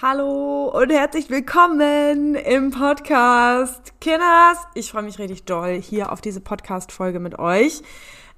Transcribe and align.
Hallo 0.00 0.68
und 0.68 0.92
herzlich 0.92 1.28
willkommen 1.28 2.36
im 2.36 2.70
Podcast. 2.70 3.94
Kinders, 4.00 4.58
ich 4.74 4.92
freue 4.92 5.02
mich 5.02 5.18
richtig 5.18 5.42
doll 5.42 5.72
hier 5.72 6.12
auf 6.12 6.20
diese 6.20 6.40
Podcast-Folge 6.40 7.18
mit 7.18 7.40
euch. 7.40 7.82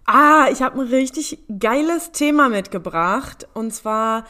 Ah, 0.06 0.46
ich 0.50 0.62
habe 0.62 0.80
ein 0.80 0.88
richtig 0.88 1.38
geiles 1.58 2.12
Thema 2.12 2.48
mitgebracht 2.48 3.46
und 3.52 3.74
zwar 3.74 4.24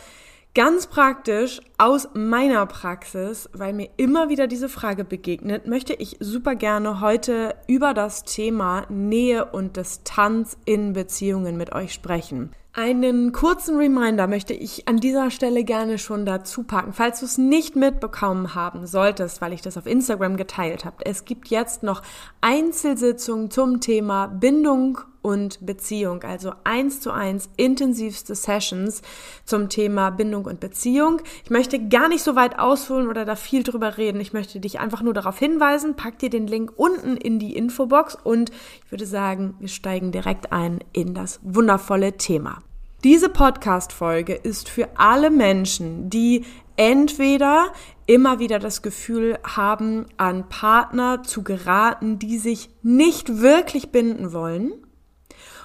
ganz 0.56 0.88
praktisch 0.88 1.60
aus 1.78 2.08
meiner 2.14 2.66
Praxis, 2.66 3.48
weil 3.52 3.74
mir 3.74 3.90
immer 3.96 4.28
wieder 4.28 4.48
diese 4.48 4.68
Frage 4.68 5.04
begegnet, 5.04 5.68
möchte 5.68 5.94
ich 5.94 6.16
super 6.18 6.56
gerne 6.56 7.00
heute 7.00 7.54
über 7.68 7.94
das 7.94 8.24
Thema 8.24 8.86
Nähe 8.88 9.44
und 9.44 9.76
Distanz 9.76 10.56
in 10.64 10.94
Beziehungen 10.94 11.56
mit 11.56 11.72
euch 11.72 11.92
sprechen. 11.92 12.50
Einen 12.72 13.32
kurzen 13.32 13.76
Reminder 13.78 14.28
möchte 14.28 14.54
ich 14.54 14.86
an 14.86 14.98
dieser 14.98 15.32
Stelle 15.32 15.64
gerne 15.64 15.98
schon 15.98 16.24
dazu 16.24 16.62
packen, 16.62 16.92
falls 16.92 17.18
du 17.18 17.26
es 17.26 17.36
nicht 17.36 17.74
mitbekommen 17.74 18.54
haben 18.54 18.86
solltest, 18.86 19.40
weil 19.40 19.52
ich 19.52 19.60
das 19.60 19.76
auf 19.76 19.86
Instagram 19.86 20.36
geteilt 20.36 20.84
habe. 20.84 21.04
Es 21.04 21.24
gibt 21.24 21.48
jetzt 21.48 21.82
noch 21.82 22.00
Einzelsitzungen 22.40 23.50
zum 23.50 23.80
Thema 23.80 24.28
Bindung 24.28 25.00
und 25.22 25.64
Beziehung, 25.64 26.22
also 26.22 26.52
eins 26.64 27.00
zu 27.00 27.10
eins 27.10 27.50
intensivste 27.56 28.34
Sessions 28.34 29.02
zum 29.44 29.68
Thema 29.68 30.10
Bindung 30.10 30.44
und 30.44 30.60
Beziehung. 30.60 31.20
Ich 31.44 31.50
möchte 31.50 31.88
gar 31.88 32.08
nicht 32.08 32.22
so 32.22 32.36
weit 32.36 32.58
ausholen 32.58 33.08
oder 33.08 33.24
da 33.24 33.36
viel 33.36 33.62
drüber 33.62 33.96
reden. 33.98 34.20
Ich 34.20 34.32
möchte 34.32 34.60
dich 34.60 34.80
einfach 34.80 35.02
nur 35.02 35.14
darauf 35.14 35.38
hinweisen. 35.38 35.96
Pack 35.96 36.18
dir 36.18 36.30
den 36.30 36.46
Link 36.46 36.72
unten 36.76 37.16
in 37.16 37.38
die 37.38 37.56
Infobox 37.56 38.16
und 38.22 38.50
ich 38.84 38.90
würde 38.90 39.06
sagen, 39.06 39.54
wir 39.60 39.68
steigen 39.68 40.12
direkt 40.12 40.52
ein 40.52 40.80
in 40.92 41.14
das 41.14 41.40
wundervolle 41.42 42.16
Thema. 42.16 42.58
Diese 43.02 43.30
Podcast-Folge 43.30 44.34
ist 44.34 44.68
für 44.68 44.88
alle 44.96 45.30
Menschen, 45.30 46.10
die 46.10 46.44
entweder 46.76 47.72
immer 48.06 48.38
wieder 48.38 48.58
das 48.58 48.82
Gefühl 48.82 49.38
haben, 49.42 50.06
an 50.16 50.48
Partner 50.48 51.22
zu 51.22 51.42
geraten, 51.42 52.18
die 52.18 52.38
sich 52.38 52.68
nicht 52.82 53.40
wirklich 53.40 53.90
binden 53.90 54.32
wollen, 54.32 54.72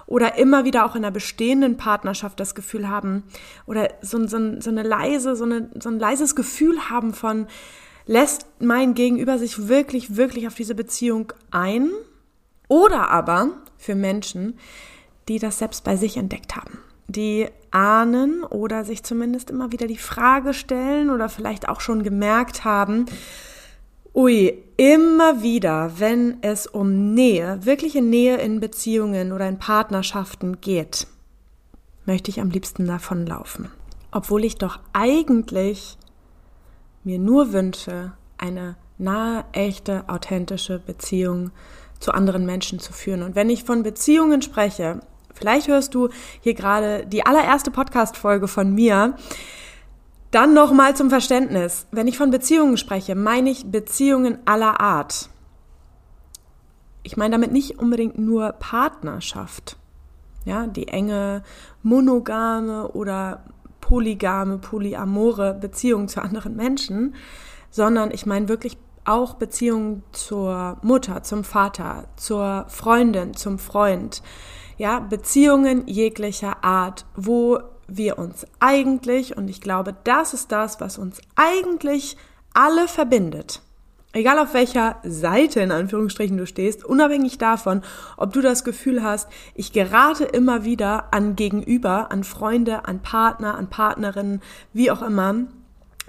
oder 0.08 0.38
immer 0.38 0.66
wieder 0.66 0.86
auch 0.86 0.96
in 0.96 1.04
einer 1.04 1.12
bestehenden 1.12 1.78
Partnerschaft 1.78 2.40
das 2.40 2.56
Gefühl 2.56 2.90
haben, 2.90 3.24
oder 3.66 3.90
so, 4.02 4.26
so, 4.28 4.60
so 4.60 4.70
eine 4.70 4.84
leise, 4.84 5.36
so, 5.36 5.46
eine, 5.46 5.70
so 5.80 5.90
ein 5.90 6.00
leises 6.00 6.36
Gefühl 6.36 6.90
haben 6.90 7.14
von, 7.14 7.48
lässt 8.06 8.46
mein 8.60 8.94
Gegenüber 8.94 9.38
sich 9.38 9.68
wirklich, 9.68 10.16
wirklich 10.16 10.48
auf 10.48 10.56
diese 10.56 10.76
Beziehung 10.76 11.34
ein, 11.52 11.90
oder 12.68 13.10
aber 13.10 13.50
für 13.78 13.96
Menschen, 13.96 14.58
die 15.28 15.40
das 15.40 15.60
selbst 15.60 15.84
bei 15.84 15.96
sich 15.96 16.18
entdeckt 16.18 16.56
haben 16.56 16.80
die 17.08 17.48
ahnen 17.72 18.44
oder 18.44 18.84
sich 18.84 19.04
zumindest 19.04 19.50
immer 19.50 19.72
wieder 19.72 19.88
die 19.88 19.98
Frage 19.98 20.54
stellen 20.54 21.10
oder 21.10 21.30
vielleicht 21.30 21.70
auch 21.70 21.82
schon 21.82 22.04
gemerkt 22.04 22.64
haben, 22.64 23.06
ui, 24.16 24.64
immer 24.78 25.42
wieder, 25.44 26.00
wenn 26.00 26.38
es 26.42 26.68
um 26.68 27.14
Nähe, 27.14 27.60
wirkliche 27.66 28.02
Nähe 28.02 28.38
in 28.38 28.60
Beziehungen 28.60 29.32
oder 29.32 29.48
in 29.48 29.60
Partnerschaften 29.60 30.62
geht, 30.62 31.08
möchte 32.06 32.32
ich 32.32 32.40
am 32.40 32.50
liebsten 32.50 32.88
davonlaufen. 32.88 33.70
Obwohl 34.12 34.46
ich 34.46 34.56
doch 34.56 34.80
eigentlich 34.94 35.98
mir 37.04 37.20
nur 37.20 37.52
wünsche, 37.54 38.14
eine 38.38 38.78
nahe, 38.98 39.46
echte, 39.52 40.06
authentische 40.08 40.80
Beziehung 40.80 41.52
zu 42.00 42.12
anderen 42.12 42.46
Menschen 42.46 42.80
zu 42.80 42.94
führen. 42.94 43.24
Und 43.24 43.36
wenn 43.36 43.50
ich 43.50 43.64
von 43.64 43.84
Beziehungen 43.84 44.42
spreche, 44.42 45.02
Vielleicht 45.36 45.68
hörst 45.68 45.94
du 45.94 46.10
hier 46.40 46.54
gerade 46.54 47.06
die 47.06 47.26
allererste 47.26 47.70
Podcast-Folge 47.70 48.48
von 48.48 48.74
mir. 48.74 49.16
Dann 50.36 50.54
nochmal 50.54 50.94
zum 50.98 51.10
Verständnis. 51.10 51.88
Wenn 51.92 52.10
ich 52.10 52.18
von 52.18 52.30
Beziehungen 52.30 52.76
spreche, 52.76 53.16
meine 53.16 53.50
ich 53.50 53.72
Beziehungen 53.72 54.38
aller 54.44 54.82
Art. 54.82 55.30
Ich 57.04 57.16
meine 57.16 57.32
damit 57.32 57.54
nicht 57.54 57.80
unbedingt 57.80 58.20
nur 58.20 58.52
Partnerschaft. 58.52 59.78
Ja, 60.44 60.68
die 60.68 60.90
enge, 60.90 61.42
monogame 61.84 62.90
oder 62.90 63.46
polygame, 63.80 64.58
polyamore 64.58 65.54
Beziehung 65.54 66.10
zu 66.10 66.22
anderen 66.22 66.58
Menschen, 66.58 67.16
sondern 67.70 68.12
ich 68.12 68.26
meine 68.26 68.50
wirklich 68.50 68.78
auch 69.06 69.36
Beziehungen 69.36 70.04
zur 70.12 70.80
Mutter, 70.82 71.24
zum 71.24 71.46
Vater, 71.46 72.10
zur 72.18 72.66
Freundin, 72.68 73.36
zum 73.36 73.58
Freund, 73.58 74.22
ja, 74.78 75.00
Beziehungen 75.00 75.88
jeglicher 75.88 76.62
Art, 76.62 77.06
wo 77.16 77.62
wir 77.88 78.18
uns 78.18 78.46
eigentlich, 78.60 79.38
und 79.38 79.50
ich 79.50 79.62
glaube, 79.62 79.96
das 80.04 80.34
ist 80.34 80.52
das, 80.52 80.80
was 80.82 80.98
uns 80.98 81.22
eigentlich 81.36 82.18
alle 82.54 82.88
verbindet. 82.88 83.62
Egal 84.14 84.40
auf 84.40 84.54
welcher 84.54 84.96
Seite 85.04 85.60
in 85.60 85.74
Anführungsstrichen 85.74 86.38
du 86.38 86.48
stehst, 86.48 86.86
unabhängig 86.86 87.38
davon, 87.38 87.82
ob 88.16 88.32
du 88.32 88.42
das 88.42 88.64
Gefühl 88.64 89.04
hast, 89.04 89.28
ich 89.56 89.74
gerate 89.74 90.24
immer 90.24 90.64
wieder 90.64 91.14
an 91.14 91.36
Gegenüber, 91.36 92.14
an 92.14 92.24
Freunde, 92.24 92.86
an 92.86 93.02
Partner, 93.02 93.56
an 93.56 93.70
Partnerinnen, 93.70 94.42
wie 94.72 94.90
auch 94.90 95.02
immer, 95.02 95.36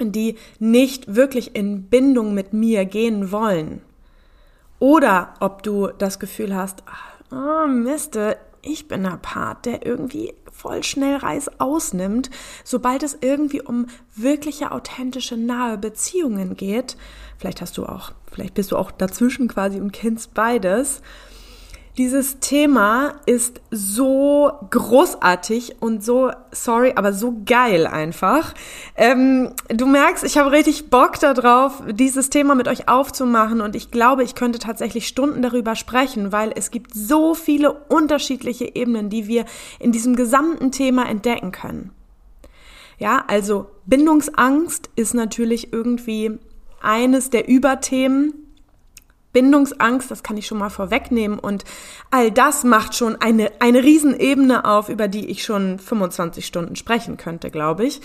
die 0.00 0.36
nicht 0.60 1.16
wirklich 1.16 1.56
in 1.56 1.88
Bindung 1.88 2.32
mit 2.32 2.52
mir 2.52 2.84
gehen 2.84 3.32
wollen. 3.32 3.82
Oder 4.78 5.34
ob 5.40 5.64
du 5.64 5.88
das 5.88 6.20
Gefühl 6.20 6.54
hast, 6.54 6.84
oh 7.32 7.66
Miste, 7.66 8.36
ich 8.66 8.88
bin 8.88 9.02
der 9.04 9.18
Part, 9.22 9.66
der 9.66 9.86
irgendwie 9.86 10.34
voll 10.50 10.82
schnell 10.82 11.16
Reis 11.16 11.48
ausnimmt, 11.58 12.30
sobald 12.64 13.02
es 13.02 13.16
irgendwie 13.20 13.62
um 13.62 13.86
wirkliche, 14.14 14.72
authentische, 14.72 15.36
nahe 15.36 15.78
Beziehungen 15.78 16.56
geht. 16.56 16.96
Vielleicht 17.38 17.60
hast 17.60 17.76
du 17.78 17.86
auch, 17.86 18.12
vielleicht 18.30 18.54
bist 18.54 18.72
du 18.72 18.76
auch 18.76 18.90
dazwischen 18.90 19.48
quasi 19.48 19.80
und 19.80 19.92
kennst 19.92 20.34
beides. 20.34 21.02
Dieses 21.98 22.40
Thema 22.40 23.14
ist 23.24 23.62
so 23.70 24.52
großartig 24.70 25.76
und 25.80 26.04
so, 26.04 26.30
sorry, 26.52 26.92
aber 26.94 27.14
so 27.14 27.40
geil 27.46 27.86
einfach. 27.86 28.52
Ähm, 28.96 29.52
du 29.68 29.86
merkst, 29.86 30.22
ich 30.22 30.36
habe 30.36 30.52
richtig 30.52 30.90
Bock 30.90 31.18
darauf, 31.18 31.82
dieses 31.90 32.28
Thema 32.28 32.54
mit 32.54 32.68
euch 32.68 32.86
aufzumachen 32.86 33.62
und 33.62 33.74
ich 33.74 33.90
glaube, 33.90 34.24
ich 34.24 34.34
könnte 34.34 34.58
tatsächlich 34.58 35.08
Stunden 35.08 35.40
darüber 35.40 35.74
sprechen, 35.74 36.32
weil 36.32 36.52
es 36.54 36.70
gibt 36.70 36.92
so 36.92 37.32
viele 37.32 37.72
unterschiedliche 37.72 38.74
Ebenen, 38.74 39.08
die 39.08 39.26
wir 39.26 39.46
in 39.78 39.90
diesem 39.90 40.16
gesamten 40.16 40.72
Thema 40.72 41.08
entdecken 41.08 41.50
können. 41.50 41.92
Ja, 42.98 43.24
also 43.26 43.70
Bindungsangst 43.86 44.90
ist 44.96 45.14
natürlich 45.14 45.72
irgendwie 45.72 46.38
eines 46.82 47.30
der 47.30 47.48
Überthemen, 47.48 48.45
Bindungsangst, 49.36 50.10
das 50.10 50.22
kann 50.22 50.38
ich 50.38 50.46
schon 50.46 50.56
mal 50.56 50.70
vorwegnehmen. 50.70 51.38
Und 51.38 51.64
all 52.10 52.30
das 52.30 52.64
macht 52.64 52.94
schon 52.94 53.20
eine, 53.20 53.52
eine 53.60 53.84
Riesenebene 53.84 54.64
auf, 54.64 54.88
über 54.88 55.08
die 55.08 55.26
ich 55.26 55.44
schon 55.44 55.78
25 55.78 56.46
Stunden 56.46 56.74
sprechen 56.74 57.18
könnte, 57.18 57.50
glaube 57.50 57.84
ich. 57.84 58.00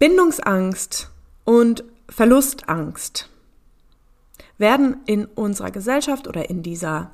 Bindungsangst 0.00 1.12
und 1.44 1.84
Verlustangst 2.08 3.28
werden 4.58 4.96
in 5.06 5.26
unserer 5.26 5.70
Gesellschaft 5.70 6.26
oder 6.26 6.50
in 6.50 6.64
dieser 6.64 7.12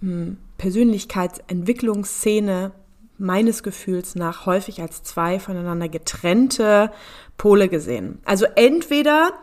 hm, 0.00 0.38
Persönlichkeitsentwicklungsszene 0.56 2.72
meines 3.18 3.62
Gefühls 3.62 4.14
nach 4.14 4.46
häufig 4.46 4.80
als 4.80 5.02
zwei 5.02 5.38
voneinander 5.38 5.90
getrennte 5.90 6.90
Pole 7.36 7.68
gesehen. 7.68 8.22
Also 8.24 8.46
entweder 8.56 9.34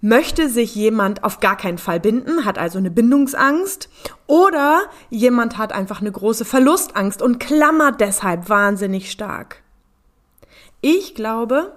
möchte 0.00 0.48
sich 0.48 0.74
jemand 0.74 1.24
auf 1.24 1.40
gar 1.40 1.56
keinen 1.56 1.78
Fall 1.78 2.00
binden, 2.00 2.44
hat 2.44 2.58
also 2.58 2.78
eine 2.78 2.90
Bindungsangst, 2.90 3.88
oder 4.26 4.82
jemand 5.10 5.58
hat 5.58 5.72
einfach 5.72 6.00
eine 6.00 6.12
große 6.12 6.44
Verlustangst 6.44 7.22
und 7.22 7.38
klammert 7.38 8.00
deshalb 8.00 8.48
wahnsinnig 8.48 9.10
stark. 9.10 9.62
Ich 10.80 11.14
glaube, 11.14 11.72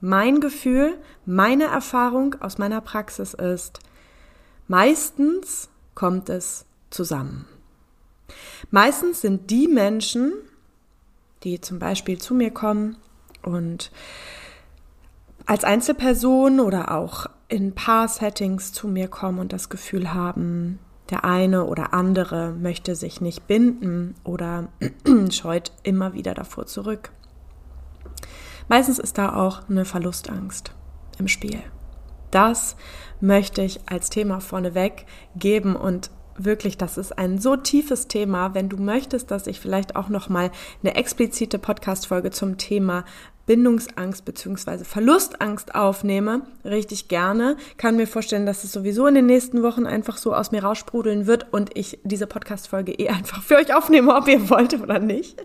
mein 0.00 0.40
Gefühl, 0.40 0.98
meine 1.26 1.64
Erfahrung 1.64 2.36
aus 2.40 2.58
meiner 2.58 2.80
Praxis 2.80 3.34
ist, 3.34 3.80
meistens 4.68 5.68
kommt 5.94 6.28
es 6.28 6.64
zusammen. 6.90 7.46
Meistens 8.70 9.20
sind 9.20 9.50
die 9.50 9.68
Menschen, 9.68 10.32
die 11.42 11.60
zum 11.60 11.78
Beispiel 11.78 12.18
zu 12.18 12.34
mir 12.34 12.50
kommen 12.50 12.96
und 13.42 13.90
als 15.46 15.64
Einzelperson 15.64 16.60
oder 16.60 16.92
auch 16.92 17.26
in 17.48 17.74
Paar-Settings 17.74 18.72
zu 18.72 18.88
mir 18.88 19.08
kommen 19.08 19.38
und 19.38 19.52
das 19.52 19.68
Gefühl 19.68 20.14
haben, 20.14 20.78
der 21.10 21.24
eine 21.24 21.64
oder 21.64 21.92
andere 21.92 22.52
möchte 22.52 22.94
sich 22.94 23.20
nicht 23.20 23.46
binden 23.46 24.14
oder 24.24 24.68
scheut 25.30 25.72
immer 25.82 26.14
wieder 26.14 26.34
davor 26.34 26.66
zurück. 26.66 27.12
Meistens 28.68 28.98
ist 28.98 29.18
da 29.18 29.34
auch 29.34 29.68
eine 29.68 29.84
Verlustangst 29.84 30.74
im 31.18 31.28
Spiel. 31.28 31.58
Das 32.30 32.76
möchte 33.20 33.60
ich 33.62 33.80
als 33.86 34.08
Thema 34.08 34.40
vorneweg 34.40 35.04
geben 35.36 35.76
und 35.76 36.10
wirklich, 36.36 36.78
das 36.78 36.96
ist 36.96 37.18
ein 37.18 37.38
so 37.38 37.56
tiefes 37.56 38.08
Thema. 38.08 38.54
Wenn 38.54 38.68
du 38.68 38.78
möchtest, 38.78 39.30
dass 39.30 39.46
ich 39.46 39.60
vielleicht 39.60 39.96
auch 39.96 40.08
noch 40.08 40.28
mal 40.28 40.50
eine 40.82 40.94
explizite 40.94 41.58
Podcast-Folge 41.58 42.30
zum 42.30 42.56
Thema 42.56 43.04
Bindungsangst 43.46 44.24
beziehungsweise 44.24 44.84
Verlustangst 44.84 45.74
aufnehme, 45.74 46.42
richtig 46.64 47.08
gerne. 47.08 47.56
Kann 47.76 47.96
mir 47.96 48.06
vorstellen, 48.06 48.46
dass 48.46 48.64
es 48.64 48.72
sowieso 48.72 49.06
in 49.06 49.14
den 49.14 49.26
nächsten 49.26 49.62
Wochen 49.62 49.86
einfach 49.86 50.16
so 50.16 50.34
aus 50.34 50.52
mir 50.52 50.62
raussprudeln 50.62 51.26
wird 51.26 51.52
und 51.52 51.76
ich 51.76 51.98
diese 52.04 52.26
Podcast-Folge 52.26 52.92
eh 52.92 53.08
einfach 53.08 53.42
für 53.42 53.56
euch 53.56 53.74
aufnehme, 53.74 54.14
ob 54.14 54.28
ihr 54.28 54.48
wollt 54.48 54.80
oder 54.80 54.98
nicht. 54.98 55.44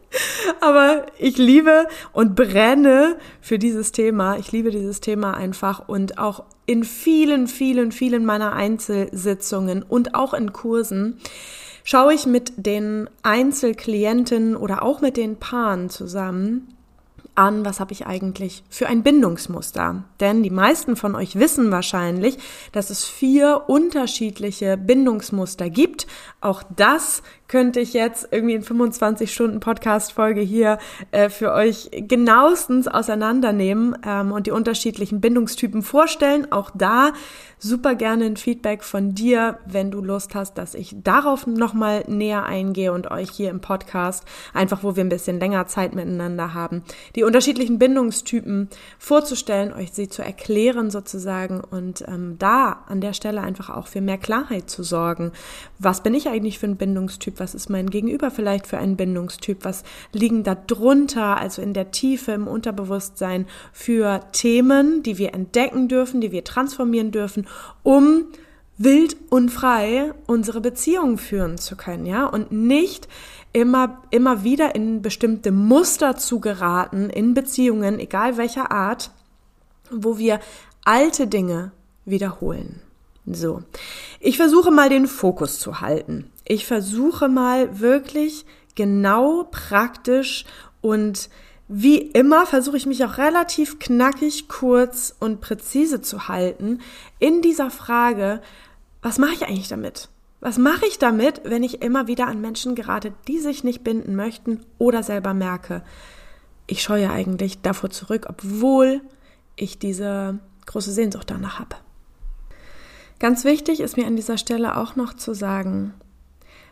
Aber 0.61 1.07
ich 1.17 1.37
liebe 1.37 1.87
und 2.13 2.35
brenne 2.35 3.17
für 3.41 3.57
dieses 3.57 3.91
Thema. 3.91 4.37
Ich 4.37 4.51
liebe 4.51 4.69
dieses 4.71 5.01
Thema 5.01 5.33
einfach 5.33 5.87
und 5.87 6.19
auch 6.19 6.43
in 6.65 6.83
vielen, 6.83 7.47
vielen, 7.47 7.91
vielen 7.91 8.25
meiner 8.25 8.53
Einzelsitzungen 8.53 9.81
und 9.81 10.13
auch 10.13 10.33
in 10.33 10.53
Kursen 10.53 11.19
schaue 11.83 12.13
ich 12.13 12.25
mit 12.25 12.51
den 12.57 13.09
Einzelklienten 13.23 14.57
oder 14.57 14.83
auch 14.83 14.99
mit 14.99 15.15
den 15.15 15.37
Paaren 15.37 15.89
zusammen, 15.89 16.76
an, 17.37 17.65
was 17.65 17.79
habe 17.79 17.93
ich 17.93 18.07
eigentlich 18.07 18.63
für 18.69 18.87
ein 18.87 19.03
Bindungsmuster. 19.03 20.03
Denn 20.19 20.43
die 20.43 20.49
meisten 20.49 20.95
von 20.95 21.15
euch 21.15 21.35
wissen 21.35 21.71
wahrscheinlich, 21.71 22.37
dass 22.71 22.89
es 22.89 23.05
vier 23.05 23.63
unterschiedliche 23.67 24.77
Bindungsmuster 24.77 25.69
gibt. 25.69 26.07
Auch 26.41 26.63
das 26.75 27.21
könnte 27.47 27.79
ich 27.79 27.93
jetzt 27.93 28.27
irgendwie 28.31 28.55
in 28.55 28.61
25 28.61 29.33
Stunden 29.33 29.59
Podcast-Folge 29.59 30.41
hier 30.41 30.79
äh, 31.11 31.29
für 31.29 31.53
euch 31.53 31.89
genauestens 31.91 32.87
auseinandernehmen 32.87 33.97
ähm, 34.05 34.31
und 34.31 34.47
die 34.47 34.51
unterschiedlichen 34.51 35.21
Bindungstypen 35.21 35.81
vorstellen. 35.81 36.51
Auch 36.51 36.71
da 36.73 37.13
super 37.59 37.95
gerne 37.95 38.25
ein 38.25 38.37
Feedback 38.37 38.83
von 38.83 39.15
dir, 39.15 39.59
wenn 39.65 39.91
du 39.91 40.01
Lust 40.01 40.35
hast, 40.35 40.57
dass 40.57 40.75
ich 40.75 40.95
darauf 41.03 41.47
nochmal 41.47 42.03
näher 42.07 42.45
eingehe 42.45 42.91
und 42.91 43.09
euch 43.09 43.31
hier 43.31 43.49
im 43.49 43.61
Podcast, 43.61 44.25
einfach 44.53 44.83
wo 44.83 44.95
wir 44.95 45.03
ein 45.03 45.09
bisschen 45.09 45.39
länger 45.39 45.67
Zeit 45.67 45.95
miteinander 45.95 46.53
haben, 46.53 46.83
die 47.15 47.23
unterschiedlichen 47.23 47.79
Bindungstypen 47.79 48.69
vorzustellen, 48.99 49.73
euch 49.73 49.91
sie 49.91 50.09
zu 50.09 50.21
erklären 50.21 50.91
sozusagen 50.91 51.61
und 51.61 52.03
ähm, 52.07 52.35
da 52.37 52.83
an 52.87 53.01
der 53.01 53.13
Stelle 53.13 53.41
einfach 53.41 53.69
auch 53.69 53.87
für 53.87 54.01
mehr 54.01 54.17
Klarheit 54.17 54.69
zu 54.69 54.83
sorgen. 54.83 55.31
Was 55.79 56.03
bin 56.03 56.13
ich 56.13 56.27
eigentlich 56.27 56.59
für 56.59 56.67
ein 56.67 56.77
Bindungstyp? 56.77 57.36
Was 57.39 57.55
ist 57.55 57.69
mein 57.69 57.89
Gegenüber 57.89 58.31
vielleicht 58.31 58.67
für 58.67 58.77
ein 58.77 58.95
Bindungstyp? 58.95 59.63
Was 59.63 59.83
liegen 60.13 60.43
da 60.43 60.55
drunter, 60.55 61.37
also 61.37 61.61
in 61.61 61.73
der 61.73 61.91
Tiefe, 61.91 62.31
im 62.31 62.47
Unterbewusstsein 62.47 63.47
für 63.71 64.21
Themen, 64.31 65.03
die 65.03 65.17
wir 65.17 65.33
entdecken 65.33 65.87
dürfen, 65.87 66.21
die 66.21 66.31
wir 66.31 66.43
transformieren 66.43 67.11
dürfen 67.11 67.47
um 67.83 68.25
wild 68.77 69.17
und 69.29 69.49
frei 69.49 70.13
unsere 70.27 70.61
Beziehungen 70.61 71.17
führen 71.17 71.57
zu 71.57 71.75
können, 71.75 72.05
ja, 72.05 72.25
und 72.25 72.51
nicht 72.51 73.07
immer, 73.53 74.01
immer 74.11 74.43
wieder 74.43 74.75
in 74.75 75.01
bestimmte 75.01 75.51
Muster 75.51 76.15
zu 76.15 76.39
geraten 76.39 77.09
in 77.09 77.33
Beziehungen, 77.33 77.99
egal 77.99 78.37
welcher 78.37 78.71
Art, 78.71 79.11
wo 79.89 80.17
wir 80.17 80.39
alte 80.85 81.27
Dinge 81.27 81.71
wiederholen. 82.05 82.81
So. 83.25 83.61
Ich 84.19 84.37
versuche 84.37 84.71
mal 84.71 84.89
den 84.89 85.07
Fokus 85.07 85.59
zu 85.59 85.81
halten. 85.81 86.31
Ich 86.49 86.65
versuche 86.65 87.27
mal 87.27 87.81
wirklich 87.81 88.45
genau, 88.75 89.43
praktisch 89.51 90.45
und 90.79 91.29
wie 91.67 91.97
immer 91.97 92.45
versuche 92.45 92.77
ich 92.77 92.85
mich 92.85 93.03
auch 93.03 93.17
relativ 93.17 93.79
knackig, 93.79 94.47
kurz 94.47 95.13
und 95.19 95.41
präzise 95.41 96.01
zu 96.01 96.29
halten 96.29 96.79
in 97.19 97.41
dieser 97.41 97.69
Frage, 97.69 98.41
was 99.01 99.17
mache 99.17 99.33
ich 99.33 99.45
eigentlich 99.45 99.67
damit? 99.67 100.07
Was 100.39 100.57
mache 100.57 100.85
ich 100.85 100.99
damit, 100.99 101.41
wenn 101.43 101.63
ich 101.63 101.81
immer 101.81 102.07
wieder 102.07 102.27
an 102.27 102.39
Menschen 102.39 102.75
gerate, 102.75 103.11
die 103.27 103.39
sich 103.39 103.65
nicht 103.65 103.83
binden 103.83 104.15
möchten 104.15 104.61
oder 104.77 105.03
selber 105.03 105.33
merke, 105.33 105.83
ich 106.65 106.81
scheue 106.81 107.09
eigentlich 107.09 107.61
davor 107.61 107.89
zurück, 107.89 108.27
obwohl 108.29 109.01
ich 109.57 109.79
diese 109.79 110.39
große 110.65 110.93
Sehnsucht 110.93 111.29
danach 111.29 111.59
habe. 111.59 111.75
Ganz 113.19 113.43
wichtig 113.43 113.81
ist 113.81 113.97
mir 113.97 114.07
an 114.07 114.15
dieser 114.15 114.37
Stelle 114.37 114.77
auch 114.77 114.95
noch 114.95 115.13
zu 115.13 115.33
sagen, 115.33 115.93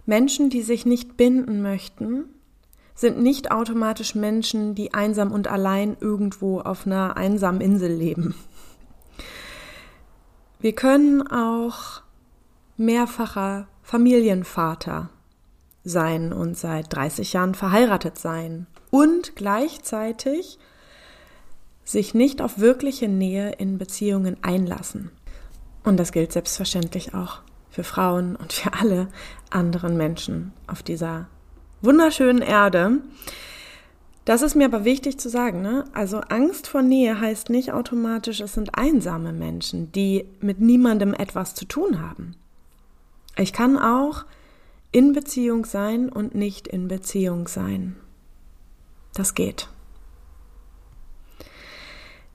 Menschen, 0.06 0.50
die 0.50 0.62
sich 0.62 0.86
nicht 0.86 1.18
binden 1.18 1.62
möchten, 1.62 2.26
sind 2.94 3.22
nicht 3.22 3.52
automatisch 3.52 4.16
Menschen, 4.16 4.74
die 4.76 4.94
einsam 4.94 5.32
und 5.32 5.48
allein 5.48 5.98
irgendwo 6.00 6.62
auf 6.62 6.86
einer 6.86 7.18
einsamen 7.18 7.62
Insel 7.62 7.92
leben. 7.92 8.36
Wir 10.60 10.74
können 10.74 11.28
auch 11.28 12.02
mehrfacher 12.78 13.68
Familienvater 13.84 15.10
sein 15.84 16.34
und 16.34 16.58
seit 16.58 16.94
30 16.96 17.34
Jahren 17.34 17.54
verheiratet 17.54 18.18
sein 18.18 18.66
und 18.90 19.36
gleichzeitig 19.36 20.58
sich 21.84 22.16
nicht 22.16 22.42
auf 22.42 22.58
wirkliche 22.58 23.08
Nähe 23.08 23.52
in 23.52 23.78
Beziehungen 23.78 24.38
einlassen. 24.42 25.12
Und 25.84 25.98
das 25.98 26.12
gilt 26.12 26.32
selbstverständlich 26.32 27.14
auch 27.14 27.42
für 27.76 27.84
Frauen 27.84 28.38
und 28.38 28.54
für 28.54 28.72
alle 28.72 29.10
anderen 29.50 29.98
Menschen 29.98 30.54
auf 30.66 30.82
dieser 30.82 31.28
wunderschönen 31.82 32.42
Erde. 32.42 33.02
Das 34.24 34.42
ist 34.42 34.56
mir 34.56 34.64
aber 34.64 34.86
wichtig 34.86 35.20
zu 35.20 35.28
sagen. 35.28 35.62
Ne? 35.62 35.84
Also 35.94 36.22
Angst 36.22 36.68
vor 36.68 36.82
Nähe 36.82 37.20
heißt 37.20 37.50
nicht 37.50 37.74
automatisch, 37.74 38.40
es 38.40 38.54
sind 38.54 38.78
einsame 38.78 39.34
Menschen, 39.34 39.92
die 39.92 40.26
mit 40.40 40.62
niemandem 40.62 41.14
etwas 41.14 41.54
zu 41.54 41.66
tun 41.66 42.02
haben. 42.02 42.38
Ich 43.36 43.52
kann 43.52 43.78
auch 43.78 44.24
in 44.94 45.12
Beziehung 45.12 45.66
sein 45.66 46.08
und 46.08 46.34
nicht 46.34 46.70
in 46.70 46.88
Beziehung 46.88 47.50
sein. 47.50 47.98
Das 49.14 49.36
geht. 49.36 49.68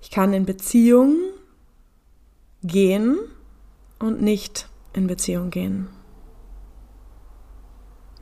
Ich 0.03 0.11
kann 0.11 0.35
in 0.35 0.45
Beziehung 0.45 1.17
gehen 2.63 3.17
und 3.99 4.21
nicht 4.21 4.70
in 4.93 5.07
Beziehung 5.07 5.51
gehen. 5.51 5.89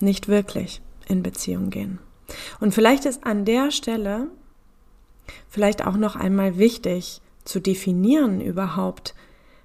Nicht 0.00 0.28
wirklich 0.28 0.80
in 1.06 1.22
Beziehung 1.22 1.70
gehen. 1.70 1.98
Und 2.60 2.74
vielleicht 2.74 3.04
ist 3.04 3.24
an 3.24 3.44
der 3.44 3.70
Stelle 3.70 4.28
vielleicht 5.48 5.86
auch 5.86 5.96
noch 5.96 6.16
einmal 6.16 6.58
wichtig 6.58 7.20
zu 7.44 7.60
definieren 7.60 8.40
überhaupt, 8.40 9.14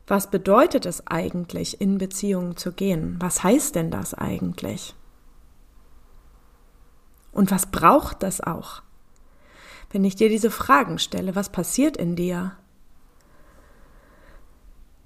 was 0.08 0.30
bedeutet 0.30 0.86
es 0.86 1.08
eigentlich, 1.08 1.80
in 1.80 1.98
Beziehungen 1.98 2.58
zu 2.58 2.74
gehen? 2.74 3.18
Was 3.20 3.44
heißt 3.44 3.76
denn 3.76 3.90
das 3.90 4.14
eigentlich? 4.14 4.96
Und 7.32 7.52
was 7.52 7.68
braucht 7.68 8.22
das 8.22 8.42
auch? 8.42 8.82
Wenn 9.92 10.04
ich 10.04 10.16
dir 10.16 10.30
diese 10.30 10.52
Fragen 10.52 11.00
stelle, 11.00 11.36
was 11.36 11.50
passiert 11.50 11.98
in 11.98 12.16
dir? 12.16 12.58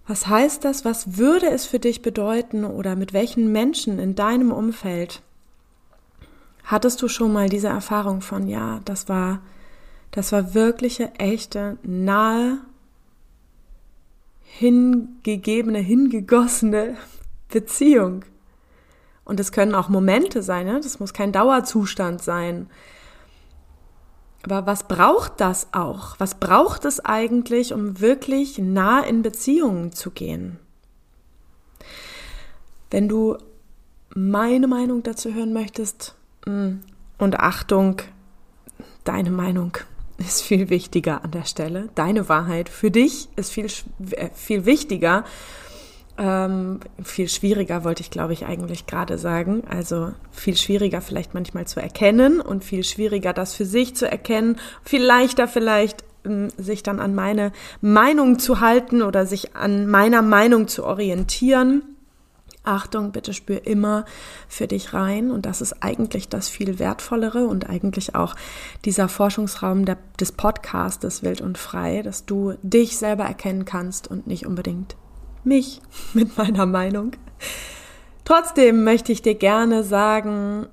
Was 0.08 0.28
heißt 0.28 0.64
das? 0.64 0.86
Was 0.86 1.18
würde 1.18 1.50
es 1.50 1.66
für 1.66 1.80
dich 1.80 2.02
bedeuten 2.02 2.64
oder 2.64 2.96
mit 2.96 3.14
welchen 3.14 3.52
Menschen 3.52 4.00
in 4.00 4.16
deinem 4.16 4.52
Umfeld 4.52 5.22
Hattest 6.68 7.02
du 7.02 7.08
schon 7.08 7.32
mal 7.32 7.48
diese 7.48 7.70
Erfahrung 7.70 8.20
von, 8.20 8.46
ja, 8.46 8.82
das 8.84 9.08
war, 9.08 9.40
das 10.12 10.34
war 10.34 10.54
wirkliche, 10.54 11.14
echte, 11.16 11.78
nahe, 11.82 12.58
hingegebene, 14.44 15.80
hingegossene 15.80 16.98
Beziehung? 17.50 18.26
Und 19.24 19.40
es 19.40 19.54
können 19.54 19.76
auch 19.76 19.88
Momente 19.88 20.44
sein, 20.44 20.66
ne? 20.66 20.82
das 20.84 21.00
muss 21.00 21.14
kein 21.14 21.32
Dauerzustand 21.32 22.22
sein. 22.22 22.70
Aber 24.44 24.66
was 24.66 24.88
braucht 24.88 25.42
das 25.42 25.68
auch? 25.74 26.16
Was 26.20 26.36
braucht 26.36 26.86
es 26.86 27.04
eigentlich, 27.04 27.74
um 27.74 28.00
wirklich 28.00 28.58
nah 28.58 29.02
in 29.02 29.22
Beziehungen 29.22 29.92
zu 29.92 30.12
gehen? 30.12 30.60
Wenn 32.90 33.10
du 33.10 33.38
meine 34.14 34.68
Meinung 34.68 35.04
dazu 35.04 35.34
hören 35.34 35.54
möchtest, 35.54 36.16
Mm. 36.48 36.80
Und 37.18 37.40
Achtung, 37.40 38.02
deine 39.04 39.32
Meinung 39.32 39.78
ist 40.18 40.42
viel 40.42 40.70
wichtiger 40.70 41.24
an 41.24 41.32
der 41.32 41.46
Stelle. 41.46 41.90
Deine 41.96 42.30
Wahrheit 42.30 42.70
für 42.70 42.90
dich 42.90 43.30
ist 43.36 43.52
viel, 43.52 43.68
äh, 44.12 44.30
viel 44.34 44.66
wichtiger. 44.66 45.26
Ähm, 46.20 46.80
viel 47.04 47.30
schwieriger 47.30 47.84
wollte 47.84 48.02
ich, 48.02 48.10
glaube 48.10 48.34
ich, 48.34 48.46
eigentlich 48.46 48.88
gerade 48.88 49.18
sagen. 49.18 49.64
Also 49.70 50.14
viel 50.32 50.58
schwieriger 50.58 51.02
vielleicht 51.02 51.34
manchmal 51.34 51.68
zu 51.68 51.80
erkennen 51.80 52.42
und 52.42 52.64
viel 52.64 52.84
schwieriger 52.84 53.34
das 53.34 53.54
für 53.54 53.66
sich 53.66 53.96
zu 53.96 54.10
erkennen. 54.10 54.58
Viel 54.84 55.04
leichter 55.04 55.48
vielleicht 55.48 56.04
ähm, 56.26 56.50
sich 56.58 56.82
dann 56.82 57.00
an 57.00 57.14
meine 57.14 57.52
Meinung 57.82 58.40
zu 58.40 58.62
halten 58.62 59.04
oder 59.04 59.28
sich 59.28 59.56
an 59.56 59.88
meiner 59.88 60.24
Meinung 60.24 60.68
zu 60.68 60.86
orientieren. 60.86 61.84
Achtung, 62.64 63.12
bitte 63.12 63.34
spür 63.34 63.66
immer 63.66 64.04
für 64.48 64.68
dich 64.68 64.94
rein. 64.94 65.30
Und 65.30 65.46
das 65.46 65.62
ist 65.62 65.84
eigentlich 65.84 66.30
das 66.30 66.50
viel 66.50 66.80
wertvollere 66.80 67.46
und 67.46 67.70
eigentlich 67.70 68.16
auch 68.16 68.36
dieser 68.86 69.08
Forschungsraum 69.08 69.86
der, 69.86 69.98
des 70.20 70.32
Podcastes 70.32 71.22
Wild 71.22 71.42
und 71.42 71.60
Frei, 71.60 72.02
dass 72.02 72.26
du 72.26 72.56
dich 72.64 72.98
selber 72.98 73.24
erkennen 73.24 73.66
kannst 73.66 74.08
und 74.10 74.26
nicht 74.26 74.48
unbedingt 74.48 74.96
mich 75.48 75.82
mit 76.14 76.38
meiner 76.38 76.66
Meinung. 76.66 77.14
Trotzdem 78.26 78.84
möchte 78.84 79.12
ich 79.12 79.22
dir 79.22 79.36
gerne 79.36 79.84
sagen, 79.84 80.68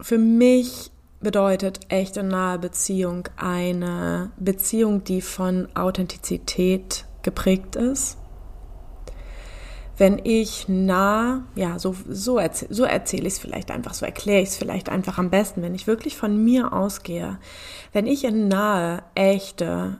für 0.00 0.18
mich 0.18 0.90
bedeutet 1.20 1.80
echte 1.88 2.22
nahe 2.22 2.58
Beziehung 2.58 3.28
eine 3.36 4.30
Beziehung, 4.36 5.04
die 5.04 5.22
von 5.22 5.68
Authentizität 5.74 7.06
geprägt 7.22 7.76
ist. 7.76 8.18
Wenn 9.96 10.20
ich 10.24 10.68
nah, 10.68 11.44
ja, 11.54 11.78
so, 11.78 11.94
so, 12.08 12.38
erzähl, 12.38 12.68
so 12.70 12.84
erzähle 12.84 13.28
ich 13.28 13.34
es 13.34 13.38
vielleicht 13.38 13.70
einfach, 13.70 13.94
so 13.94 14.04
erkläre 14.04 14.42
ich 14.42 14.48
es 14.48 14.56
vielleicht 14.56 14.88
einfach 14.88 15.18
am 15.18 15.30
besten, 15.30 15.62
wenn 15.62 15.74
ich 15.74 15.86
wirklich 15.86 16.16
von 16.16 16.42
mir 16.42 16.72
ausgehe, 16.72 17.38
wenn 17.92 18.06
ich 18.06 18.24
in 18.24 18.48
nahe, 18.48 19.02
echte, 19.14 19.98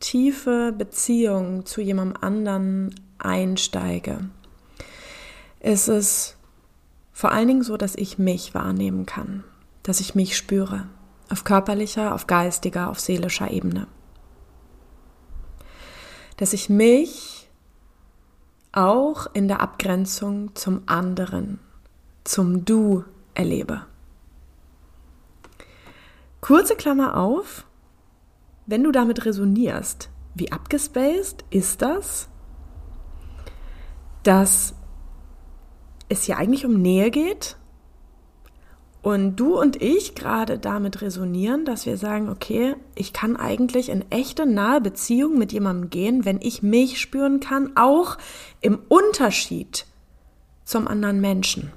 tiefe 0.00 0.74
Beziehung 0.76 1.64
zu 1.64 1.80
jemandem 1.80 2.22
anderen 2.22 2.94
einsteige, 3.24 4.30
ist 5.60 5.88
es 5.88 6.36
vor 7.12 7.32
allen 7.32 7.48
Dingen 7.48 7.62
so, 7.62 7.76
dass 7.76 7.94
ich 7.96 8.18
mich 8.18 8.54
wahrnehmen 8.54 9.04
kann, 9.04 9.44
dass 9.82 10.00
ich 10.00 10.14
mich 10.14 10.36
spüre, 10.36 10.88
auf 11.30 11.44
körperlicher, 11.44 12.14
auf 12.14 12.26
geistiger, 12.26 12.88
auf 12.88 12.98
seelischer 12.98 13.50
Ebene. 13.50 13.86
Dass 16.38 16.52
ich 16.52 16.70
mich 16.70 17.50
auch 18.72 19.26
in 19.34 19.48
der 19.48 19.60
Abgrenzung 19.60 20.54
zum 20.54 20.82
anderen, 20.86 21.58
zum 22.24 22.64
Du 22.64 23.04
erlebe. 23.34 23.82
Kurze 26.40 26.74
Klammer 26.74 27.16
auf, 27.18 27.66
wenn 28.66 28.82
du 28.82 28.92
damit 28.92 29.24
resonierst, 29.26 30.08
wie 30.34 30.52
abgespaced 30.52 31.44
ist 31.50 31.82
das, 31.82 32.28
dass 34.22 34.74
es 36.08 36.24
hier 36.24 36.38
eigentlich 36.38 36.66
um 36.66 36.80
Nähe 36.80 37.10
geht 37.10 37.56
und 39.02 39.36
du 39.36 39.58
und 39.58 39.80
ich 39.80 40.14
gerade 40.14 40.58
damit 40.58 41.00
resonieren, 41.00 41.64
dass 41.64 41.86
wir 41.86 41.96
sagen, 41.96 42.28
okay, 42.28 42.76
ich 42.94 43.12
kann 43.12 43.36
eigentlich 43.36 43.88
in 43.88 44.10
echte 44.10 44.44
nahe 44.44 44.80
Beziehung 44.80 45.38
mit 45.38 45.52
jemandem 45.52 45.88
gehen, 45.88 46.24
wenn 46.24 46.40
ich 46.40 46.62
mich 46.62 47.00
spüren 47.00 47.40
kann, 47.40 47.76
auch 47.76 48.18
im 48.60 48.78
Unterschied 48.88 49.86
zum 50.64 50.86
anderen 50.86 51.20
Menschen. 51.20 51.72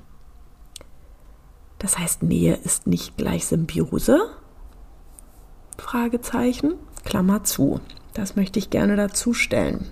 Das 1.80 1.98
heißt, 1.98 2.24
Nähe 2.24 2.56
ist 2.56 2.88
nicht 2.88 3.18
gleich 3.18 3.46
Symbiose? 3.46 4.20
Fragezeichen, 5.78 6.76
Klammer 7.06 7.44
zu. 7.44 7.80
Das 8.14 8.36
möchte 8.36 8.60
ich 8.60 8.70
gerne 8.70 8.96
dazu 8.96 9.34
stellen. 9.34 9.90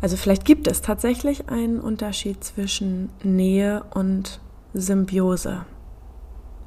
Also 0.00 0.16
vielleicht 0.16 0.44
gibt 0.44 0.66
es 0.66 0.82
tatsächlich 0.82 1.48
einen 1.48 1.80
Unterschied 1.80 2.44
zwischen 2.44 3.10
Nähe 3.22 3.84
und 3.94 4.40
Symbiose. 4.74 5.64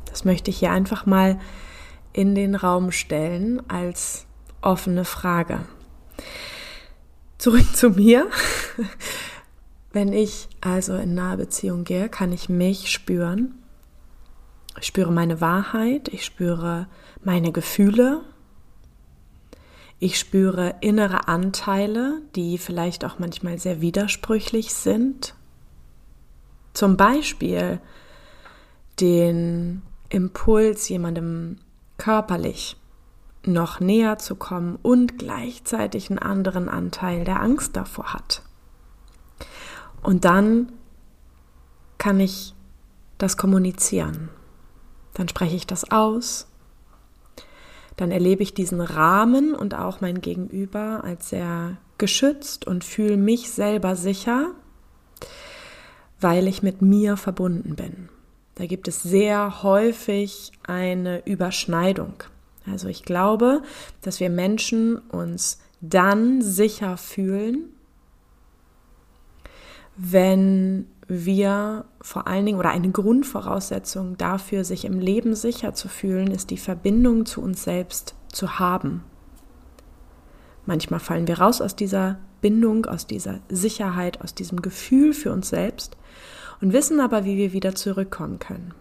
Das 0.05 0.25
möchte 0.25 0.49
ich 0.49 0.59
hier 0.59 0.71
einfach 0.71 1.05
mal 1.05 1.39
in 2.11 2.33
den 2.33 2.55
Raum 2.55 2.91
stellen 2.91 3.61
als 3.69 4.25
offene 4.61 5.05
Frage. 5.05 5.61
Zurück 7.37 7.75
zu 7.75 7.91
mir. 7.91 8.27
Wenn 9.91 10.13
ich 10.13 10.49
also 10.61 10.95
in 10.95 11.15
nahe 11.15 11.37
Beziehung 11.37 11.83
gehe, 11.83 12.09
kann 12.09 12.31
ich 12.31 12.49
mich 12.49 12.91
spüren. 12.91 13.55
Ich 14.79 14.87
spüre 14.87 15.11
meine 15.11 15.41
Wahrheit, 15.41 16.09
ich 16.09 16.25
spüre 16.25 16.87
meine 17.23 17.51
Gefühle, 17.51 18.21
ich 19.99 20.17
spüre 20.17 20.75
innere 20.79 21.27
Anteile, 21.27 22.21
die 22.35 22.57
vielleicht 22.57 23.03
auch 23.03 23.19
manchmal 23.19 23.57
sehr 23.57 23.81
widersprüchlich 23.81 24.73
sind. 24.73 25.35
Zum 26.73 26.95
Beispiel 26.95 27.81
den 29.01 29.81
Impuls, 30.07 30.87
jemandem 30.87 31.57
körperlich 31.97 32.77
noch 33.45 33.79
näher 33.81 34.17
zu 34.17 34.35
kommen 34.35 34.77
und 34.81 35.17
gleichzeitig 35.17 36.09
einen 36.09 36.19
anderen 36.19 36.69
Anteil, 36.69 37.25
der 37.25 37.41
Angst 37.41 37.75
davor 37.75 38.13
hat. 38.13 38.41
Und 40.01 40.23
dann 40.23 40.71
kann 41.97 42.21
ich 42.21 42.53
das 43.17 43.35
kommunizieren. 43.35 44.29
Dann 45.13 45.27
spreche 45.27 45.57
ich 45.57 45.67
das 45.67 45.91
aus 45.91 46.48
dann 47.99 48.11
erlebe 48.11 48.43
ich 48.43 48.53
diesen 48.53 48.79
Rahmen 48.79 49.53
und 49.53 49.75
auch 49.75 49.99
mein 49.99 50.21
Gegenüber 50.21 51.03
als 51.03 51.29
sehr 51.29 51.77
geschützt 51.97 52.65
und 52.65 52.85
fühle 52.85 53.17
mich 53.17 53.51
selber 53.51 53.97
sicher, 53.97 54.51
weil 56.21 56.47
ich 56.47 56.63
mit 56.63 56.81
mir 56.81 57.17
verbunden 57.17 57.75
bin. 57.75 58.07
Da 58.55 58.67
gibt 58.67 58.87
es 58.87 59.03
sehr 59.03 59.63
häufig 59.63 60.53
eine 60.65 61.25
Überschneidung. 61.25 62.13
Also 62.65 62.87
ich 62.87 63.03
glaube, 63.03 63.63
dass 64.01 64.21
wir 64.21 64.29
Menschen 64.29 64.97
uns 64.97 65.59
dann 65.81 66.41
sicher 66.41 66.95
fühlen, 66.95 67.65
wenn 69.97 70.87
wir 71.09 71.85
vor 72.01 72.27
allen 72.27 72.45
Dingen 72.45 72.59
oder 72.59 72.69
eine 72.69 72.91
Grundvoraussetzung 72.91 74.15
dafür, 74.17 74.63
sich 74.63 74.85
im 74.85 74.99
Leben 74.99 75.33
sicher 75.33 75.73
zu 75.73 75.89
fühlen, 75.89 76.31
ist 76.31 76.51
die 76.51 76.57
Verbindung 76.57 77.25
zu 77.25 77.41
uns 77.41 77.63
selbst 77.63 78.15
zu 78.31 78.59
haben. 78.59 79.03
Manchmal 80.67 80.99
fallen 80.99 81.27
wir 81.27 81.39
raus 81.39 81.61
aus 81.61 81.75
dieser 81.75 82.19
Bindung, 82.41 82.85
aus 82.85 83.07
dieser 83.07 83.39
Sicherheit, 83.49 84.21
aus 84.21 84.35
diesem 84.35 84.61
Gefühl 84.61 85.13
für 85.13 85.33
uns 85.33 85.49
selbst 85.49 85.97
und 86.61 86.73
wissen 86.73 86.99
aber, 86.99 87.25
wie 87.25 87.37
wir 87.37 87.53
wieder 87.53 87.73
zurückkommen 87.73 88.37
können. 88.37 88.75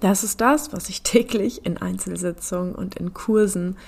Das 0.00 0.22
ist 0.22 0.42
das, 0.42 0.74
was 0.74 0.90
ich 0.90 1.02
täglich 1.04 1.64
in 1.64 1.78
Einzelsitzungen 1.78 2.74
und 2.74 2.96
in 2.96 3.14
Kursen 3.14 3.78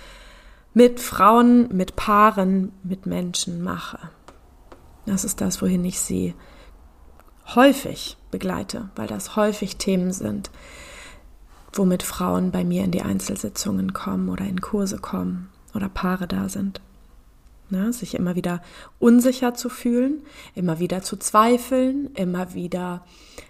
mit 0.72 1.00
Frauen, 1.00 1.68
mit 1.76 1.96
Paaren, 1.96 2.72
mit 2.82 3.04
Menschen 3.04 3.62
mache. 3.62 3.98
Das 5.04 5.24
ist 5.24 5.42
das, 5.42 5.60
wohin 5.60 5.84
ich 5.84 6.00
sie 6.00 6.32
häufig 7.54 8.16
begleite, 8.30 8.88
weil 8.96 9.06
das 9.06 9.36
häufig 9.36 9.76
Themen 9.76 10.12
sind, 10.12 10.50
womit 11.72 12.02
Frauen 12.02 12.50
bei 12.50 12.64
mir 12.64 12.84
in 12.84 12.90
die 12.90 13.02
Einzelsitzungen 13.02 13.92
kommen 13.92 14.28
oder 14.28 14.44
in 14.44 14.60
Kurse 14.60 14.98
kommen 14.98 15.48
oder 15.74 15.88
Paare 15.88 16.26
da 16.26 16.48
sind. 16.48 16.80
Na, 17.70 17.90
sich 17.90 18.14
immer 18.16 18.34
wieder 18.36 18.60
unsicher 18.98 19.54
zu 19.54 19.70
fühlen, 19.70 20.22
immer 20.54 20.78
wieder 20.78 21.00
zu 21.02 21.16
zweifeln, 21.16 22.10
immer 22.14 22.52
wieder 22.52 23.02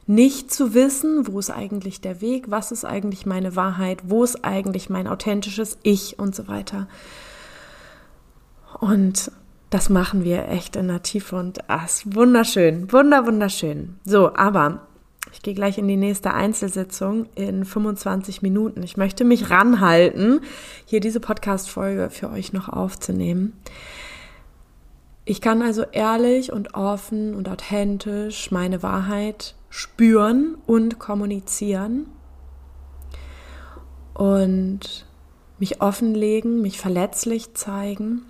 nicht 0.07 0.53
zu 0.53 0.75
wissen, 0.75 1.27
wo 1.27 1.41
ist 1.41 1.51
eigentlich 1.51 2.01
der 2.01 2.21
Weg, 2.21 2.49
was 2.49 2.71
ist 2.71 2.85
eigentlich 2.85 3.27
meine 3.27 3.57
Wahrheit, 3.57 3.99
wo 4.05 4.23
ist 4.23 4.45
eigentlich 4.45 4.89
mein 4.89 5.09
authentisches 5.09 5.77
Ich 5.83 6.21
und 6.21 6.37
so 6.37 6.47
weiter. 6.47 6.87
Und 8.79 9.33
das 9.73 9.89
machen 9.89 10.23
wir 10.23 10.49
echt 10.49 10.77
in 10.77 10.89
der 10.89 11.03
Tiefe 11.03 11.35
und 11.37 11.71
ah, 11.71 11.87
wunderschön, 12.05 12.93
wunder, 12.93 13.27
wunderschön. 13.27 13.99
So, 14.05 14.35
aber 14.35 14.87
ich 15.33 15.41
gehe 15.41 15.55
gleich 15.55 15.79
in 15.79 15.89
die 15.89 15.97
nächste 15.97 16.35
Einzelsitzung 16.35 17.27
in 17.37 17.65
25 17.65 18.43
Minuten. 18.43 18.83
Ich 18.83 18.99
möchte 18.99 19.25
mich 19.25 19.49
ranhalten, 19.49 20.41
hier 20.85 21.01
diese 21.01 21.21
Podcast-Folge 21.21 22.11
für 22.11 22.29
euch 22.31 22.53
noch 22.53 22.69
aufzunehmen. 22.69 23.55
Ich 25.25 25.41
kann 25.41 25.63
also 25.63 25.85
ehrlich 25.91 26.53
und 26.53 26.75
offen 26.75 27.35
und 27.35 27.49
authentisch 27.49 28.51
meine 28.51 28.83
Wahrheit 28.83 29.55
spüren 29.71 30.59
und 30.67 30.99
kommunizieren 30.99 32.09
und 34.13 35.07
mich 35.59 35.81
offenlegen, 35.81 36.61
mich 36.61 36.79
verletzlich 36.79 37.55
zeigen 37.55 38.27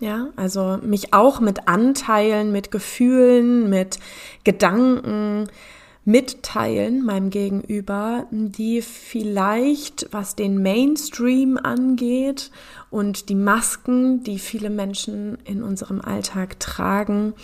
ja, 0.00 0.28
also 0.36 0.78
mich 0.82 1.12
auch 1.12 1.40
mit 1.40 1.68
Anteilen, 1.68 2.52
mit 2.52 2.70
Gefühlen, 2.70 3.68
mit 3.68 3.98
Gedanken 4.44 5.48
mitteilen 6.08 7.04
meinem 7.04 7.28
Gegenüber, 7.28 8.26
die 8.30 8.80
vielleicht, 8.80 10.08
was 10.10 10.34
den 10.34 10.62
Mainstream 10.62 11.58
angeht 11.58 12.50
und 12.88 13.28
die 13.28 13.34
Masken, 13.34 14.22
die 14.22 14.38
viele 14.38 14.70
Menschen 14.70 15.36
in 15.44 15.62
unserem 15.62 16.00
Alltag 16.00 16.58
tragen, 16.60 17.34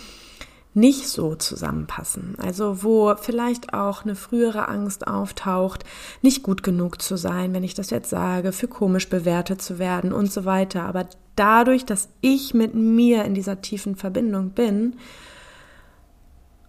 nicht 0.75 1.07
so 1.07 1.35
zusammenpassen. 1.35 2.35
Also 2.37 2.83
wo 2.83 3.15
vielleicht 3.15 3.73
auch 3.73 4.03
eine 4.03 4.13
frühere 4.13 4.67
Angst 4.67 5.07
auftaucht, 5.07 5.85
nicht 6.21 6.43
gut 6.43 6.63
genug 6.63 7.01
zu 7.01 7.15
sein, 7.15 7.53
wenn 7.53 7.63
ich 7.63 7.73
das 7.73 7.89
jetzt 7.89 8.09
sage, 8.09 8.51
für 8.51 8.67
komisch 8.67 9.09
bewertet 9.09 9.61
zu 9.61 9.79
werden 9.79 10.11
und 10.11 10.31
so 10.31 10.43
weiter. 10.43 10.83
Aber 10.83 11.07
dadurch, 11.37 11.85
dass 11.85 12.09
ich 12.19 12.53
mit 12.53 12.75
mir 12.75 13.23
in 13.23 13.33
dieser 13.33 13.61
tiefen 13.61 13.95
Verbindung 13.95 14.49
bin 14.49 14.97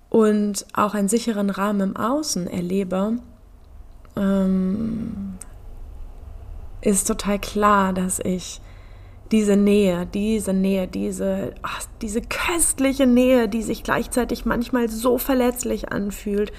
und 0.09 0.65
auch 0.73 0.95
einen 0.95 1.09
sicheren 1.09 1.51
Rahmen 1.51 1.91
im 1.91 1.97
Außen 1.97 2.47
erlebe, 2.47 3.19
ähm, 4.17 5.35
ist 6.81 7.09
total 7.09 7.41
klar, 7.41 7.93
dass 7.93 8.21
ich 8.21 8.61
diese 9.33 9.57
Nähe, 9.57 10.07
diese 10.07 10.53
Nähe, 10.53 10.87
diese, 10.87 11.55
ach, 11.63 11.83
diese 12.03 12.23
köstliche 12.23 13.07
Nähe, 13.07 13.49
die 13.49 13.63
sich 13.63 13.83
gleichzeitig 13.83 14.45
manchmal 14.45 14.89
so 14.89 15.19
verletzlich 15.19 15.91
anfühlt, 15.91 16.53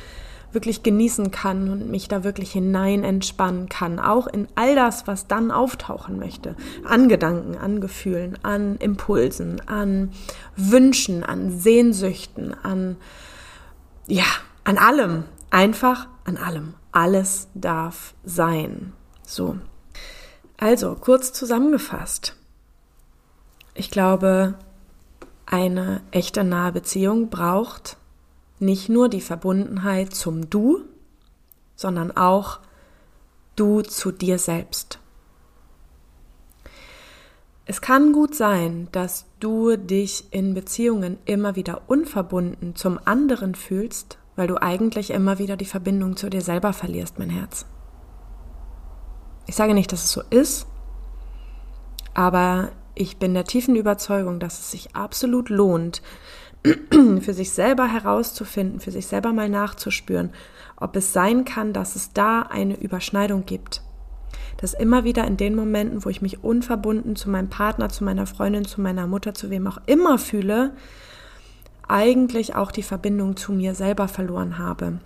wirklich 0.52 0.82
genießen 0.82 1.32
kann 1.32 1.70
und 1.70 1.90
mich 1.90 2.08
da 2.08 2.24
wirklich 2.24 2.52
hinein 2.52 3.04
entspannen 3.04 3.68
kann, 3.68 4.00
auch 4.00 4.28
in 4.28 4.48
all 4.56 4.76
das, 4.76 5.06
was 5.06 5.28
dann 5.28 5.52
auftauchen 5.52 6.18
möchte, 6.18 6.56
an 6.86 7.10
Gedanken, 7.10 7.58
an 7.58 7.82
Gefühlen, 7.82 8.38
an 8.44 8.78
Impulsen, 8.78 9.62
an 9.68 10.12
Wünschen, 10.56 11.24
an 11.24 11.60
Sehnsüchten, 11.60 12.54
an 12.64 12.96
ja, 14.08 14.24
an 14.64 14.78
allem, 14.78 15.26
einfach 15.50 16.08
an 16.24 16.38
allem. 16.38 16.74
Alles 16.92 17.50
darf 17.54 18.14
sein. 18.24 18.94
So. 19.24 19.58
Also, 20.58 20.96
kurz 20.96 21.34
zusammengefasst. 21.34 22.36
Ich 23.80 23.92
glaube, 23.92 24.56
eine 25.46 26.02
echte 26.10 26.44
nahe 26.44 26.72
Beziehung 26.72 27.30
braucht 27.30 27.98
nicht 28.58 28.90
nur 28.90 29.08
die 29.08 29.22
Verbundenheit 29.22 30.16
zum 30.16 30.50
Du, 30.50 30.80
sondern 31.76 32.10
auch 32.18 32.60
du 33.56 33.84
zu 33.84 34.12
dir 34.12 34.40
selbst. 34.40 34.98
Es 37.66 37.80
kann 37.80 38.14
gut 38.14 38.34
sein, 38.34 38.88
dass 38.92 39.28
du 39.40 39.78
dich 39.78 40.26
in 40.32 40.56
Beziehungen 40.56 41.20
immer 41.26 41.56
wieder 41.56 41.84
unverbunden 41.86 42.76
zum 42.76 43.00
anderen 43.06 43.54
fühlst, 43.54 44.18
weil 44.36 44.48
du 44.48 44.60
eigentlich 44.60 45.12
immer 45.12 45.38
wieder 45.38 45.56
die 45.56 45.66
Verbindung 45.66 46.18
zu 46.18 46.32
dir 46.32 46.42
selber 46.42 46.74
verlierst, 46.74 47.20
mein 47.20 47.30
Herz. 47.30 47.68
Ich 49.46 49.56
sage 49.56 49.76
nicht, 49.76 49.92
dass 49.92 50.04
es 50.04 50.12
so 50.12 50.24
ist, 50.32 50.66
aber 52.16 52.72
ich 53.00 53.18
bin 53.18 53.34
der 53.34 53.46
tiefen 53.46 53.76
Überzeugung, 53.76 54.40
dass 54.40 54.60
es 54.60 54.72
sich 54.72 54.96
absolut 54.96 55.50
lohnt, 55.50 56.02
für 57.22 57.34
sich 57.34 57.52
selber 57.52 57.88
herauszufinden, 57.88 58.80
für 58.80 58.92
sich 58.92 59.08
selber 59.08 59.34
mal 59.34 59.50
nachzuspüren, 59.50 60.32
ob 60.76 60.96
es 60.96 61.14
sein 61.14 61.46
kann, 61.46 61.74
dass 61.74 61.96
es 61.96 62.14
da 62.14 62.42
eine 62.42 62.78
Überschneidung 62.80 63.46
gibt. 63.46 63.82
Dass 64.58 64.74
immer 64.74 65.04
wieder 65.04 65.26
in 65.26 65.38
den 65.38 65.56
Momenten, 65.56 66.04
wo 66.04 66.10
ich 66.10 66.22
mich 66.22 66.44
unverbunden 66.44 67.16
zu 67.16 67.30
meinem 67.30 67.50
Partner, 67.50 67.90
zu 67.90 68.04
meiner 68.04 68.26
Freundin, 68.26 68.66
zu 68.66 68.82
meiner 68.82 69.06
Mutter, 69.06 69.34
zu 69.34 69.50
wem 69.50 69.68
auch 69.68 69.80
immer 69.86 70.18
fühle, 70.18 70.74
eigentlich 71.88 72.56
auch 72.56 72.72
die 72.72 72.84
Verbindung 72.84 73.38
zu 73.38 73.54
mir 73.54 73.76
selber 73.76 74.08
verloren 74.08 74.58
habe. 74.58 75.00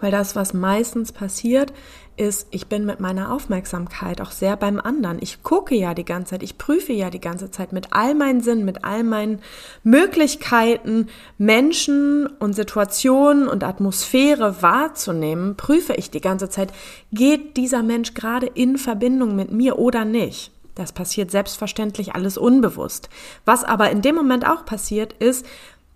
Weil 0.00 0.10
das, 0.10 0.36
was 0.36 0.54
meistens 0.54 1.12
passiert, 1.12 1.72
ist, 2.16 2.46
ich 2.50 2.68
bin 2.68 2.84
mit 2.84 3.00
meiner 3.00 3.32
Aufmerksamkeit 3.32 4.20
auch 4.20 4.30
sehr 4.30 4.56
beim 4.56 4.78
anderen. 4.78 5.18
Ich 5.20 5.42
gucke 5.42 5.74
ja 5.74 5.94
die 5.94 6.04
ganze 6.04 6.30
Zeit, 6.30 6.42
ich 6.42 6.58
prüfe 6.58 6.92
ja 6.92 7.10
die 7.10 7.20
ganze 7.20 7.50
Zeit 7.50 7.72
mit 7.72 7.88
all 7.92 8.14
meinen 8.14 8.40
Sinnen, 8.40 8.64
mit 8.64 8.84
all 8.84 9.02
meinen 9.02 9.40
Möglichkeiten, 9.82 11.08
Menschen 11.38 12.26
und 12.26 12.54
Situationen 12.54 13.48
und 13.48 13.64
Atmosphäre 13.64 14.62
wahrzunehmen, 14.62 15.56
prüfe 15.56 15.94
ich 15.94 16.10
die 16.10 16.20
ganze 16.20 16.48
Zeit, 16.48 16.72
geht 17.12 17.56
dieser 17.56 17.82
Mensch 17.82 18.14
gerade 18.14 18.46
in 18.46 18.78
Verbindung 18.78 19.34
mit 19.34 19.50
mir 19.50 19.78
oder 19.78 20.04
nicht. 20.04 20.52
Das 20.74 20.92
passiert 20.92 21.30
selbstverständlich 21.30 22.14
alles 22.14 22.36
unbewusst. 22.36 23.08
Was 23.44 23.64
aber 23.64 23.90
in 23.90 24.02
dem 24.02 24.16
Moment 24.16 24.46
auch 24.46 24.64
passiert 24.64 25.12
ist, 25.14 25.46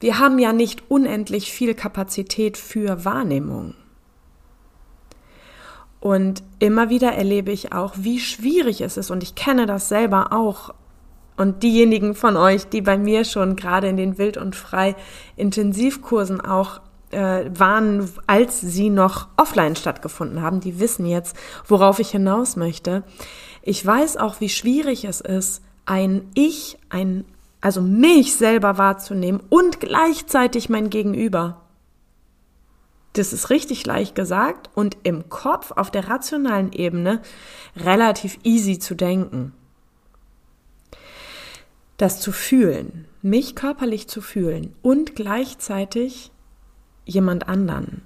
wir 0.01 0.21
haben 0.21 0.39
ja 0.39 0.53
nicht 0.53 0.91
unendlich 0.91 1.51
viel 1.51 1.75
Kapazität 1.75 2.57
für 2.57 3.05
Wahrnehmung. 3.05 3.75
Und 6.01 6.43
immer 6.59 6.91
wieder 6.91 7.13
erlebe 7.13 7.51
ich 7.51 7.73
auch, 7.73 7.95
wie 7.97 8.21
schwierig 8.21 8.81
es 8.81 8.97
ist. 8.97 9.11
Und 9.11 9.23
ich 9.23 9.35
kenne 9.35 9.67
das 9.67 9.89
selber 9.89 10.33
auch. 10.33 10.75
Und 11.37 11.63
diejenigen 11.63 12.15
von 12.15 12.37
euch, 12.37 12.69
die 12.69 12.83
bei 12.83 12.99
mir 12.99 13.25
schon 13.25 13.57
gerade 13.57 13.89
in 13.89 13.97
den 13.97 14.19
Wild- 14.19 14.37
und 14.37 14.57
Frei-Intensivkursen 14.57 16.41
auch 16.41 16.81
äh, 17.11 17.45
waren, 17.57 18.11
als 18.27 18.61
sie 18.61 18.91
noch 18.91 19.29
offline 19.37 19.77
stattgefunden 19.77 20.43
haben, 20.43 20.61
die 20.61 20.81
wissen 20.81 21.07
jetzt, 21.07 21.37
worauf 21.67 22.01
ich 22.01 22.11
hinaus 22.11 22.57
möchte. 22.57 23.03
Ich 23.63 23.85
weiß 23.85 24.17
auch, 24.17 24.41
wie 24.41 24.49
schwierig 24.49 25.05
es 25.05 25.21
ist, 25.21 25.63
ein 25.87 26.29
Ich, 26.35 26.79
ein, 26.91 27.25
also 27.61 27.81
mich 27.81 28.35
selber 28.37 28.77
wahrzunehmen 28.77 29.41
und 29.49 29.81
gleichzeitig 29.81 30.69
mein 30.69 30.91
Gegenüber. 30.91 31.68
Das 33.13 33.33
ist 33.33 33.51
richtig 33.51 33.85
leicht 33.87 34.15
gesagt 34.15 34.71
und 34.75 34.97
im 35.03 35.29
Kopf 35.29 35.73
auf 35.73 35.91
der 35.91 36.09
rationalen 36.09 36.73
Ebene 36.73 37.21
relativ 37.77 38.39
easy 38.45 38.79
zu 38.79 38.95
denken. 38.95 39.53
Das 41.97 42.21
zu 42.21 42.31
fühlen, 42.31 43.07
mich 43.23 43.57
körperlich 43.57 44.09
zu 44.09 44.21
fühlen 44.21 44.75
und 44.83 45.17
gleichzeitig 45.17 46.31
jemand 47.05 47.49
anderen, 47.49 48.03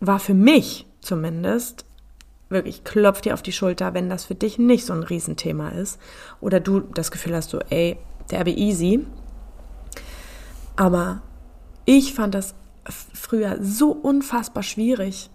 war 0.00 0.18
für 0.18 0.34
mich 0.34 0.86
zumindest 1.00 1.84
wirklich 2.48 2.84
klopf 2.84 3.20
dir 3.20 3.34
auf 3.34 3.42
die 3.42 3.52
Schulter, 3.52 3.94
wenn 3.94 4.08
das 4.08 4.24
für 4.24 4.34
dich 4.34 4.58
nicht 4.58 4.86
so 4.86 4.92
ein 4.92 5.02
Riesenthema 5.02 5.70
ist 5.70 6.00
oder 6.40 6.60
du 6.60 6.80
das 6.80 7.10
Gefühl 7.10 7.34
hast, 7.34 7.50
so, 7.50 7.58
ey, 7.70 7.98
derbe 8.30 8.50
easy. 8.50 9.04
Aber 10.76 11.22
ich 11.84 12.14
fand 12.14 12.34
das 12.34 12.54
früher 13.12 13.58
so 13.60 13.90
unfassbar 13.90 14.62
schwierig, 14.62 15.30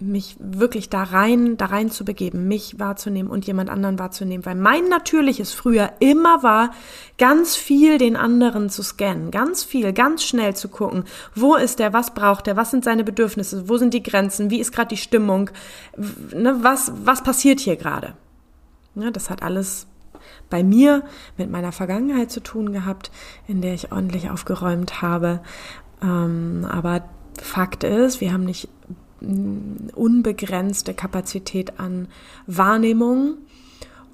mich 0.00 0.36
wirklich 0.38 0.90
da 0.90 1.04
rein, 1.04 1.56
da 1.56 1.66
rein 1.66 1.90
zu 1.90 2.04
begeben, 2.04 2.48
mich 2.48 2.78
wahrzunehmen 2.78 3.30
und 3.30 3.46
jemand 3.46 3.70
anderen 3.70 3.98
wahrzunehmen, 3.98 4.44
weil 4.44 4.56
mein 4.56 4.88
natürliches 4.88 5.52
früher 5.52 5.92
immer 6.00 6.42
war, 6.42 6.72
ganz 7.16 7.54
viel 7.54 7.98
den 7.98 8.16
anderen 8.16 8.70
zu 8.70 8.82
scannen, 8.82 9.30
ganz 9.30 9.62
viel, 9.62 9.92
ganz 9.92 10.24
schnell 10.24 10.56
zu 10.56 10.68
gucken, 10.68 11.04
wo 11.34 11.54
ist 11.54 11.78
der, 11.78 11.92
was 11.92 12.12
braucht 12.12 12.48
er, 12.48 12.56
was 12.56 12.70
sind 12.70 12.84
seine 12.84 13.04
Bedürfnisse, 13.04 13.68
wo 13.68 13.76
sind 13.76 13.94
die 13.94 14.02
Grenzen, 14.02 14.50
wie 14.50 14.60
ist 14.60 14.72
gerade 14.72 14.88
die 14.88 14.96
Stimmung, 14.96 15.50
ne, 15.96 16.56
was, 16.60 16.92
was 17.04 17.22
passiert 17.22 17.60
hier 17.60 17.76
gerade. 17.76 18.14
Ja, 18.96 19.10
das 19.10 19.30
hat 19.30 19.42
alles 19.42 19.86
bei 20.50 20.62
mir 20.62 21.02
mit 21.36 21.50
meiner 21.50 21.72
Vergangenheit 21.72 22.30
zu 22.30 22.40
tun 22.40 22.72
gehabt, 22.72 23.10
in 23.46 23.60
der 23.60 23.74
ich 23.74 23.92
ordentlich 23.92 24.30
aufgeräumt 24.30 25.02
habe 25.02 25.40
ähm, 26.04 26.66
aber 26.70 27.08
Fakt 27.40 27.82
ist, 27.82 28.20
wir 28.20 28.32
haben 28.32 28.44
nicht 28.44 28.68
mm, 29.20 29.88
unbegrenzte 29.94 30.94
Kapazität 30.94 31.80
an 31.80 32.08
Wahrnehmung. 32.46 33.38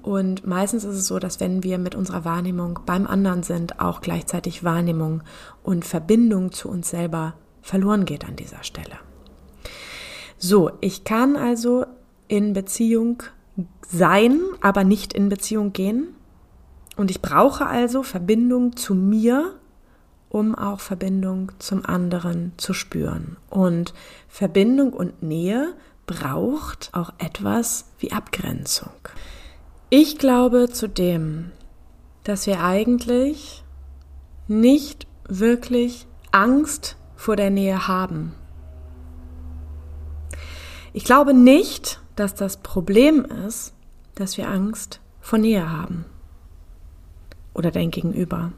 Und 0.01 0.47
meistens 0.47 0.83
ist 0.83 0.95
es 0.95 1.07
so, 1.07 1.19
dass 1.19 1.39
wenn 1.39 1.63
wir 1.63 1.77
mit 1.77 1.93
unserer 1.93 2.25
Wahrnehmung 2.25 2.79
beim 2.85 3.05
anderen 3.05 3.43
sind, 3.43 3.79
auch 3.79 4.01
gleichzeitig 4.01 4.63
Wahrnehmung 4.63 5.21
und 5.61 5.85
Verbindung 5.85 6.51
zu 6.51 6.69
uns 6.69 6.89
selber 6.89 7.35
verloren 7.61 8.05
geht 8.05 8.25
an 8.25 8.35
dieser 8.35 8.63
Stelle. 8.63 8.97
So, 10.39 10.71
ich 10.81 11.03
kann 11.03 11.35
also 11.35 11.85
in 12.27 12.53
Beziehung 12.53 13.21
sein, 13.87 14.39
aber 14.61 14.83
nicht 14.83 15.13
in 15.13 15.29
Beziehung 15.29 15.71
gehen. 15.71 16.15
Und 16.97 17.11
ich 17.11 17.21
brauche 17.21 17.67
also 17.67 18.01
Verbindung 18.01 18.75
zu 18.75 18.95
mir 18.95 19.53
um 20.31 20.55
auch 20.55 20.79
Verbindung 20.79 21.51
zum 21.59 21.85
anderen 21.85 22.53
zu 22.55 22.73
spüren. 22.73 23.35
Und 23.49 23.93
Verbindung 24.29 24.93
und 24.93 25.21
Nähe 25.21 25.73
braucht 26.07 26.89
auch 26.93 27.11
etwas 27.17 27.91
wie 27.99 28.13
Abgrenzung. 28.13 28.93
Ich 29.89 30.17
glaube 30.17 30.69
zudem, 30.69 31.51
dass 32.23 32.47
wir 32.47 32.63
eigentlich 32.63 33.65
nicht 34.47 35.05
wirklich 35.27 36.07
Angst 36.31 36.95
vor 37.17 37.35
der 37.35 37.49
Nähe 37.49 37.89
haben. 37.89 38.33
Ich 40.93 41.03
glaube 41.03 41.33
nicht, 41.33 41.99
dass 42.15 42.35
das 42.35 42.57
Problem 42.57 43.25
ist, 43.25 43.73
dass 44.15 44.37
wir 44.37 44.47
Angst 44.47 45.01
vor 45.19 45.39
Nähe 45.39 45.69
haben 45.69 46.05
oder 47.53 47.69
dein 47.71 47.91
Gegenüber. 47.91 48.53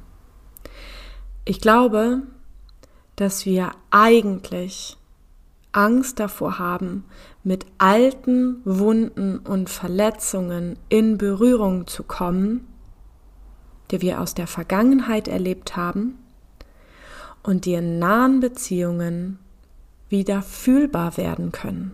Ich 1.46 1.60
glaube, 1.60 2.22
dass 3.16 3.46
wir 3.46 3.72
eigentlich 3.92 4.98
Angst 5.74 6.20
davor 6.20 6.60
haben, 6.60 7.04
mit 7.44 7.66
alten 7.78 8.62
Wunden 8.64 9.40
und 9.40 9.70
Verletzungen 9.70 10.78
in 10.88 11.18
Berührung 11.18 11.88
zu 11.88 12.04
kommen, 12.04 12.68
die 13.92 14.02
wir 14.02 14.22
aus 14.22 14.34
der 14.34 14.48
Vergangenheit 14.48 15.28
erlebt 15.28 15.76
haben 15.76 16.18
und 17.42 17.66
die 17.66 17.74
in 17.74 18.00
nahen 18.00 18.40
Beziehungen 18.40 19.40
wieder 20.10 20.42
fühlbar 20.42 21.18
werden 21.18 21.52
können. 21.52 21.92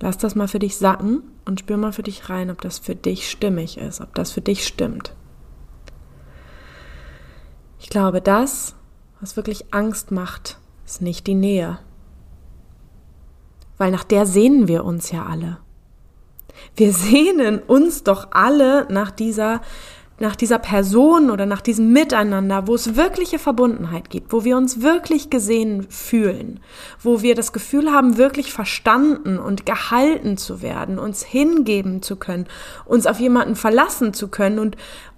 Lass 0.00 0.18
das 0.18 0.34
mal 0.34 0.48
für 0.48 0.58
dich 0.58 0.76
sacken 0.76 1.22
und 1.44 1.60
spür 1.60 1.76
mal 1.76 1.92
für 1.92 2.02
dich 2.02 2.28
rein, 2.28 2.50
ob 2.50 2.60
das 2.60 2.78
für 2.78 2.94
dich 2.94 3.28
stimmig 3.28 3.76
ist, 3.78 4.00
ob 4.00 4.14
das 4.14 4.32
für 4.32 4.40
dich 4.40 4.66
stimmt. 4.66 5.15
Ich 7.78 7.88
glaube, 7.88 8.20
das, 8.20 8.74
was 9.20 9.36
wirklich 9.36 9.72
Angst 9.72 10.10
macht, 10.10 10.58
ist 10.84 11.02
nicht 11.02 11.26
die 11.26 11.34
Nähe. 11.34 11.78
Weil 13.78 13.90
nach 13.90 14.04
der 14.04 14.26
sehnen 14.26 14.68
wir 14.68 14.84
uns 14.84 15.10
ja 15.10 15.26
alle. 15.26 15.58
Wir 16.74 16.92
sehnen 16.94 17.58
uns 17.58 18.02
doch 18.02 18.28
alle 18.32 18.86
nach 18.90 19.10
dieser 19.10 19.60
nach 20.18 20.34
dieser 20.34 20.58
Person 20.58 21.30
oder 21.30 21.44
nach 21.44 21.60
diesem 21.60 21.92
Miteinander, 21.92 22.66
wo 22.66 22.74
es 22.74 22.96
wirkliche 22.96 23.38
Verbundenheit 23.38 24.08
gibt, 24.08 24.32
wo 24.32 24.44
wir 24.44 24.56
uns 24.56 24.80
wirklich 24.80 25.28
gesehen 25.28 25.86
fühlen, 25.90 26.60
wo 27.02 27.20
wir 27.20 27.34
das 27.34 27.52
Gefühl 27.52 27.92
haben, 27.92 28.16
wirklich 28.16 28.52
verstanden 28.52 29.38
und 29.38 29.66
gehalten 29.66 30.38
zu 30.38 30.62
werden, 30.62 30.98
uns 30.98 31.22
hingeben 31.22 32.00
zu 32.00 32.16
können, 32.16 32.46
uns 32.86 33.06
auf 33.06 33.20
jemanden 33.20 33.56
verlassen 33.56 34.14
zu 34.14 34.28
können 34.28 34.58
und 34.58 34.76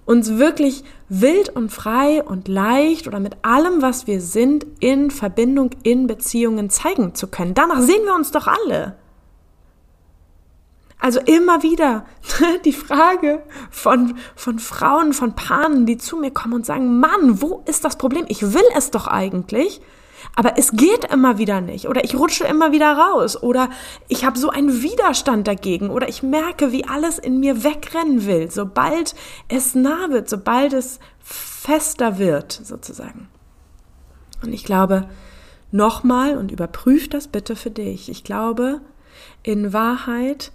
uns 0.09 0.39
wirklich 0.39 0.83
wild 1.07 1.49
und 1.49 1.71
frei 1.71 2.23
und 2.23 2.47
leicht 2.47 3.07
oder 3.07 3.19
mit 3.19 3.37
allem, 3.43 3.83
was 3.83 4.07
wir 4.07 4.21
sind, 4.21 4.65
in 4.79 5.11
Verbindung, 5.11 5.69
in 5.83 6.07
Beziehungen 6.07 6.71
zeigen 6.71 7.13
zu 7.13 7.27
können. 7.27 7.53
Danach 7.53 7.79
sehen 7.81 8.03
wir 8.05 8.15
uns 8.15 8.31
doch 8.31 8.47
alle. 8.47 8.95
Also 10.97 11.19
immer 11.19 11.61
wieder 11.61 12.07
die 12.65 12.73
Frage 12.73 13.43
von, 13.69 14.17
von 14.35 14.57
Frauen, 14.57 15.13
von 15.13 15.35
Paaren, 15.35 15.85
die 15.85 15.99
zu 15.99 16.17
mir 16.17 16.31
kommen 16.31 16.55
und 16.55 16.65
sagen, 16.65 16.99
Mann, 16.99 17.39
wo 17.43 17.61
ist 17.67 17.85
das 17.85 17.95
Problem? 17.95 18.25
Ich 18.29 18.41
will 18.41 18.65
es 18.75 18.89
doch 18.89 19.05
eigentlich, 19.05 19.79
aber 20.39 20.57
es 20.57 20.71
geht 20.71 21.03
immer 21.11 21.37
wieder 21.37 21.59
nicht 21.59 21.89
oder 21.89 22.05
ich 22.05 22.15
rutsche 22.15 22.45
immer 22.45 22.71
wieder 22.71 22.93
raus 22.93 23.43
oder 23.43 23.69
ich 24.07 24.23
habe 24.23 24.39
so 24.39 24.49
einen 24.49 24.81
Widerstand 24.81 25.45
dagegen 25.49 25.89
oder 25.89 26.07
ich 26.07 26.23
merke, 26.23 26.71
wie 26.71 26.85
alles 26.85 27.19
in 27.19 27.41
mir 27.41 27.65
wegrennen 27.65 28.25
will, 28.25 28.49
sobald 28.49 29.15
es 29.49 29.75
nah 29.75 30.09
wird, 30.11 30.29
sobald 30.29 30.71
es 30.71 31.01
fester 31.19 32.19
wird, 32.19 32.53
sozusagen. 32.53 33.27
Und 34.41 34.53
ich 34.53 34.63
glaube, 34.63 35.09
nochmal 35.73 36.37
und 36.37 36.53
überprüf 36.53 37.09
das 37.09 37.27
bitte 37.27 37.57
für 37.57 37.71
dich. 37.71 38.07
Ich 38.07 38.23
glaube, 38.23 38.79
in 39.43 39.73
Wahrheit 39.73 40.53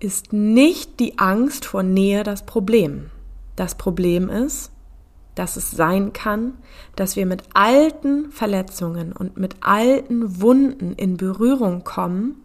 ist 0.00 0.32
nicht 0.32 0.98
die 0.98 1.20
Angst 1.20 1.66
vor 1.66 1.84
Nähe 1.84 2.24
das 2.24 2.46
Problem. 2.46 3.12
Das 3.54 3.76
Problem 3.76 4.28
ist, 4.28 4.72
dass 5.40 5.56
es 5.56 5.70
sein 5.70 6.12
kann, 6.12 6.58
dass 6.96 7.16
wir 7.16 7.24
mit 7.24 7.44
alten 7.54 8.30
Verletzungen 8.30 9.14
und 9.14 9.38
mit 9.38 9.56
alten 9.62 10.42
Wunden 10.42 10.92
in 10.92 11.16
Berührung 11.16 11.82
kommen, 11.82 12.36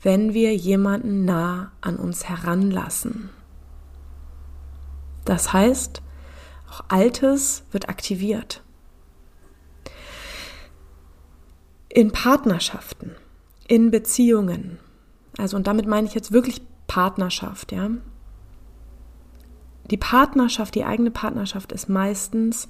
wenn 0.00 0.32
wir 0.32 0.56
jemanden 0.56 1.26
nah 1.26 1.70
an 1.82 1.96
uns 1.96 2.30
heranlassen. 2.30 3.28
Das 5.26 5.52
heißt, 5.52 6.00
auch 6.70 6.84
Altes 6.88 7.64
wird 7.72 7.90
aktiviert. 7.90 8.62
In 11.90 12.10
Partnerschaften, 12.10 13.16
in 13.68 13.90
Beziehungen, 13.90 14.78
also 15.36 15.58
und 15.58 15.66
damit 15.66 15.86
meine 15.86 16.06
ich 16.06 16.14
jetzt 16.14 16.32
wirklich 16.32 16.62
Partnerschaft, 16.86 17.70
ja. 17.70 17.90
Die 19.90 19.96
Partnerschaft, 19.96 20.74
die 20.74 20.84
eigene 20.84 21.10
Partnerschaft 21.10 21.72
ist 21.72 21.88
meistens 21.88 22.68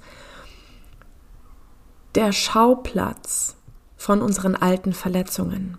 der 2.13 2.31
Schauplatz 2.31 3.55
von 3.95 4.21
unseren 4.21 4.55
alten 4.55 4.93
Verletzungen. 4.93 5.77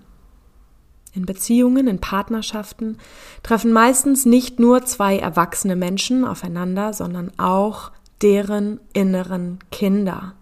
In 1.12 1.24
Beziehungen, 1.24 1.86
in 1.86 2.00
Partnerschaften 2.00 2.98
treffen 3.42 3.72
meistens 3.72 4.26
nicht 4.26 4.58
nur 4.58 4.84
zwei 4.84 5.18
erwachsene 5.18 5.76
Menschen 5.76 6.24
aufeinander, 6.24 6.92
sondern 6.92 7.32
auch 7.38 7.90
deren 8.22 8.80
inneren 8.92 9.58
Kinder 9.70 10.34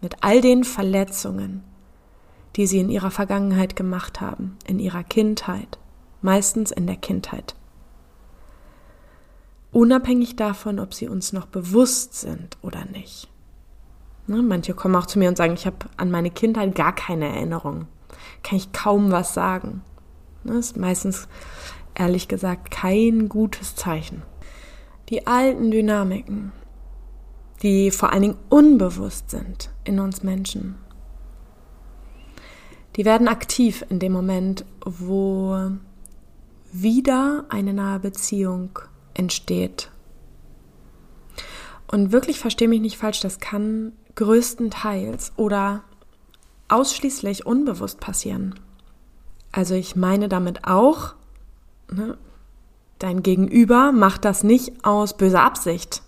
mit 0.00 0.16
all 0.22 0.40
den 0.40 0.64
Verletzungen, 0.64 1.62
die 2.56 2.66
sie 2.66 2.78
in 2.78 2.90
ihrer 2.90 3.10
Vergangenheit 3.10 3.76
gemacht 3.76 4.20
haben, 4.20 4.56
in 4.66 4.78
ihrer 4.78 5.04
Kindheit 5.04 5.78
meistens 6.22 6.70
in 6.70 6.86
der 6.86 6.96
Kindheit. 6.96 7.55
Unabhängig 9.76 10.36
davon, 10.36 10.80
ob 10.80 10.94
sie 10.94 11.06
uns 11.06 11.34
noch 11.34 11.44
bewusst 11.44 12.14
sind 12.14 12.56
oder 12.62 12.86
nicht. 12.86 13.28
Ne, 14.26 14.40
manche 14.40 14.72
kommen 14.72 14.96
auch 14.96 15.04
zu 15.04 15.18
mir 15.18 15.28
und 15.28 15.36
sagen, 15.36 15.52
ich 15.52 15.66
habe 15.66 15.76
an 15.98 16.10
meine 16.10 16.30
Kindheit 16.30 16.74
gar 16.74 16.94
keine 16.94 17.28
Erinnerung. 17.28 17.86
Kann 18.42 18.56
ich 18.56 18.72
kaum 18.72 19.10
was 19.10 19.34
sagen. 19.34 19.82
Das 20.44 20.52
ne, 20.54 20.58
ist 20.60 20.76
meistens, 20.78 21.28
ehrlich 21.94 22.26
gesagt, 22.26 22.70
kein 22.70 23.28
gutes 23.28 23.76
Zeichen. 23.76 24.22
Die 25.10 25.26
alten 25.26 25.70
Dynamiken, 25.70 26.52
die 27.62 27.90
vor 27.90 28.14
allen 28.14 28.22
Dingen 28.22 28.38
unbewusst 28.48 29.28
sind 29.28 29.68
in 29.84 30.00
uns 30.00 30.22
Menschen, 30.22 30.76
die 32.96 33.04
werden 33.04 33.28
aktiv 33.28 33.84
in 33.90 33.98
dem 33.98 34.12
Moment, 34.12 34.64
wo 34.86 35.70
wieder 36.72 37.44
eine 37.50 37.74
nahe 37.74 38.00
Beziehung 38.00 38.78
entsteht. 39.18 39.90
Und 41.88 42.12
wirklich 42.12 42.38
verstehe 42.38 42.68
mich 42.68 42.80
nicht 42.80 42.98
falsch, 42.98 43.20
das 43.20 43.38
kann 43.38 43.92
größtenteils 44.16 45.32
oder 45.36 45.84
ausschließlich 46.68 47.46
unbewusst 47.46 48.00
passieren. 48.00 48.58
Also 49.52 49.74
ich 49.74 49.94
meine 49.96 50.28
damit 50.28 50.66
auch, 50.66 51.14
ne, 51.90 52.18
dein 52.98 53.22
Gegenüber 53.22 53.92
macht 53.92 54.24
das 54.24 54.42
nicht 54.42 54.84
aus 54.84 55.16
böser 55.16 55.42
Absicht. 55.42 56.02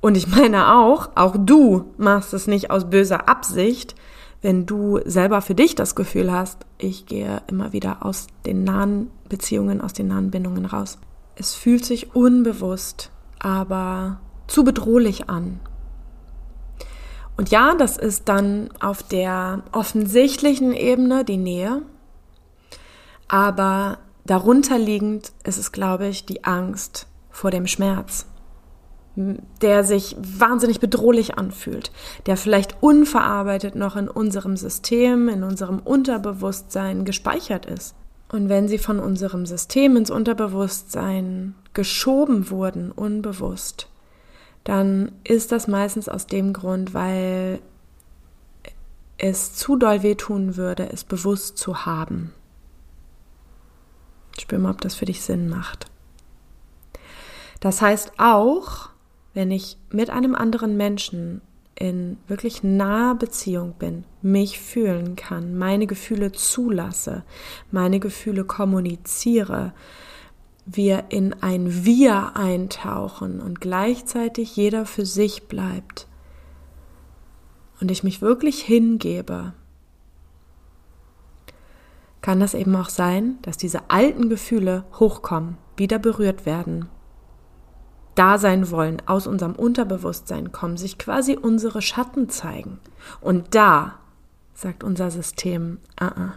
Und 0.00 0.16
ich 0.16 0.26
meine 0.28 0.74
auch, 0.76 1.10
auch 1.14 1.36
du 1.38 1.92
machst 1.96 2.32
es 2.34 2.46
nicht 2.46 2.70
aus 2.70 2.88
böser 2.90 3.28
Absicht, 3.28 3.94
wenn 4.42 4.66
du 4.66 5.00
selber 5.06 5.40
für 5.40 5.54
dich 5.54 5.74
das 5.74 5.94
Gefühl 5.94 6.30
hast, 6.30 6.66
ich 6.76 7.06
gehe 7.06 7.42
immer 7.46 7.72
wieder 7.72 8.04
aus 8.04 8.26
den 8.44 8.64
nahen 8.64 9.10
Beziehungen, 9.28 9.80
aus 9.80 9.94
den 9.94 10.08
nahen 10.08 10.30
Bindungen 10.30 10.66
raus. 10.66 10.98
Es 11.36 11.54
fühlt 11.54 11.84
sich 11.84 12.14
unbewusst, 12.14 13.10
aber 13.38 14.20
zu 14.46 14.64
bedrohlich 14.64 15.28
an. 15.28 15.60
Und 17.36 17.50
ja, 17.50 17.74
das 17.74 17.96
ist 17.96 18.28
dann 18.28 18.70
auf 18.80 19.02
der 19.02 19.64
offensichtlichen 19.72 20.72
Ebene 20.72 21.24
die 21.24 21.36
Nähe, 21.36 21.82
aber 23.26 23.98
darunter 24.24 24.78
liegend 24.78 25.32
ist 25.42 25.58
es, 25.58 25.72
glaube 25.72 26.06
ich, 26.06 26.26
die 26.26 26.44
Angst 26.44 27.08
vor 27.30 27.50
dem 27.50 27.66
Schmerz 27.66 28.26
der 29.16 29.84
sich 29.84 30.16
wahnsinnig 30.18 30.80
bedrohlich 30.80 31.38
anfühlt, 31.38 31.92
der 32.26 32.36
vielleicht 32.36 32.82
unverarbeitet 32.82 33.76
noch 33.76 33.96
in 33.96 34.08
unserem 34.08 34.56
System, 34.56 35.28
in 35.28 35.44
unserem 35.44 35.78
Unterbewusstsein 35.78 37.04
gespeichert 37.04 37.66
ist. 37.66 37.94
Und 38.34 38.48
wenn 38.48 38.66
sie 38.66 38.78
von 38.78 38.98
unserem 38.98 39.46
System 39.46 39.96
ins 39.96 40.10
Unterbewusstsein 40.10 41.54
geschoben 41.72 42.50
wurden, 42.50 42.90
unbewusst, 42.90 43.88
dann 44.64 45.12
ist 45.22 45.52
das 45.52 45.68
meistens 45.68 46.08
aus 46.08 46.26
dem 46.26 46.52
Grund, 46.52 46.94
weil 46.94 47.60
es 49.18 49.54
zu 49.54 49.76
doll 49.76 50.02
wehtun 50.02 50.56
würde, 50.56 50.90
es 50.92 51.04
bewusst 51.04 51.58
zu 51.58 51.86
haben. 51.86 52.34
Spür 54.36 54.58
mal, 54.58 54.72
ob 54.72 54.80
das 54.80 54.96
für 54.96 55.04
dich 55.04 55.22
Sinn 55.22 55.48
macht. 55.48 55.86
Das 57.60 57.80
heißt 57.80 58.14
auch, 58.18 58.88
wenn 59.32 59.52
ich 59.52 59.78
mit 59.90 60.10
einem 60.10 60.34
anderen 60.34 60.76
Menschen 60.76 61.40
in 61.76 62.18
wirklich 62.28 62.62
naher 62.62 63.14
Beziehung 63.14 63.74
bin, 63.78 64.04
mich 64.22 64.60
fühlen 64.60 65.16
kann, 65.16 65.56
meine 65.56 65.86
Gefühle 65.86 66.32
zulasse, 66.32 67.24
meine 67.70 68.00
Gefühle 68.00 68.44
kommuniziere, 68.44 69.72
wir 70.66 71.04
in 71.10 71.34
ein 71.42 71.84
Wir 71.84 72.36
eintauchen 72.36 73.40
und 73.40 73.60
gleichzeitig 73.60 74.56
jeder 74.56 74.86
für 74.86 75.04
sich 75.04 75.48
bleibt. 75.48 76.06
Und 77.80 77.90
ich 77.90 78.04
mich 78.04 78.22
wirklich 78.22 78.62
hingebe, 78.62 79.52
kann 82.22 82.40
das 82.40 82.54
eben 82.54 82.74
auch 82.76 82.88
sein, 82.88 83.38
dass 83.42 83.58
diese 83.58 83.90
alten 83.90 84.30
Gefühle 84.30 84.84
hochkommen, 84.98 85.58
wieder 85.76 85.98
berührt 85.98 86.46
werden 86.46 86.88
da 88.14 88.38
sein 88.38 88.70
wollen, 88.70 89.02
aus 89.06 89.26
unserem 89.26 89.54
Unterbewusstsein 89.54 90.52
kommen, 90.52 90.76
sich 90.76 90.98
quasi 90.98 91.36
unsere 91.36 91.82
Schatten 91.82 92.28
zeigen. 92.28 92.78
Und 93.20 93.54
da 93.54 93.94
sagt 94.54 94.84
unser 94.84 95.10
System, 95.10 95.78
uh 96.00 96.04
-uh, 96.04 96.32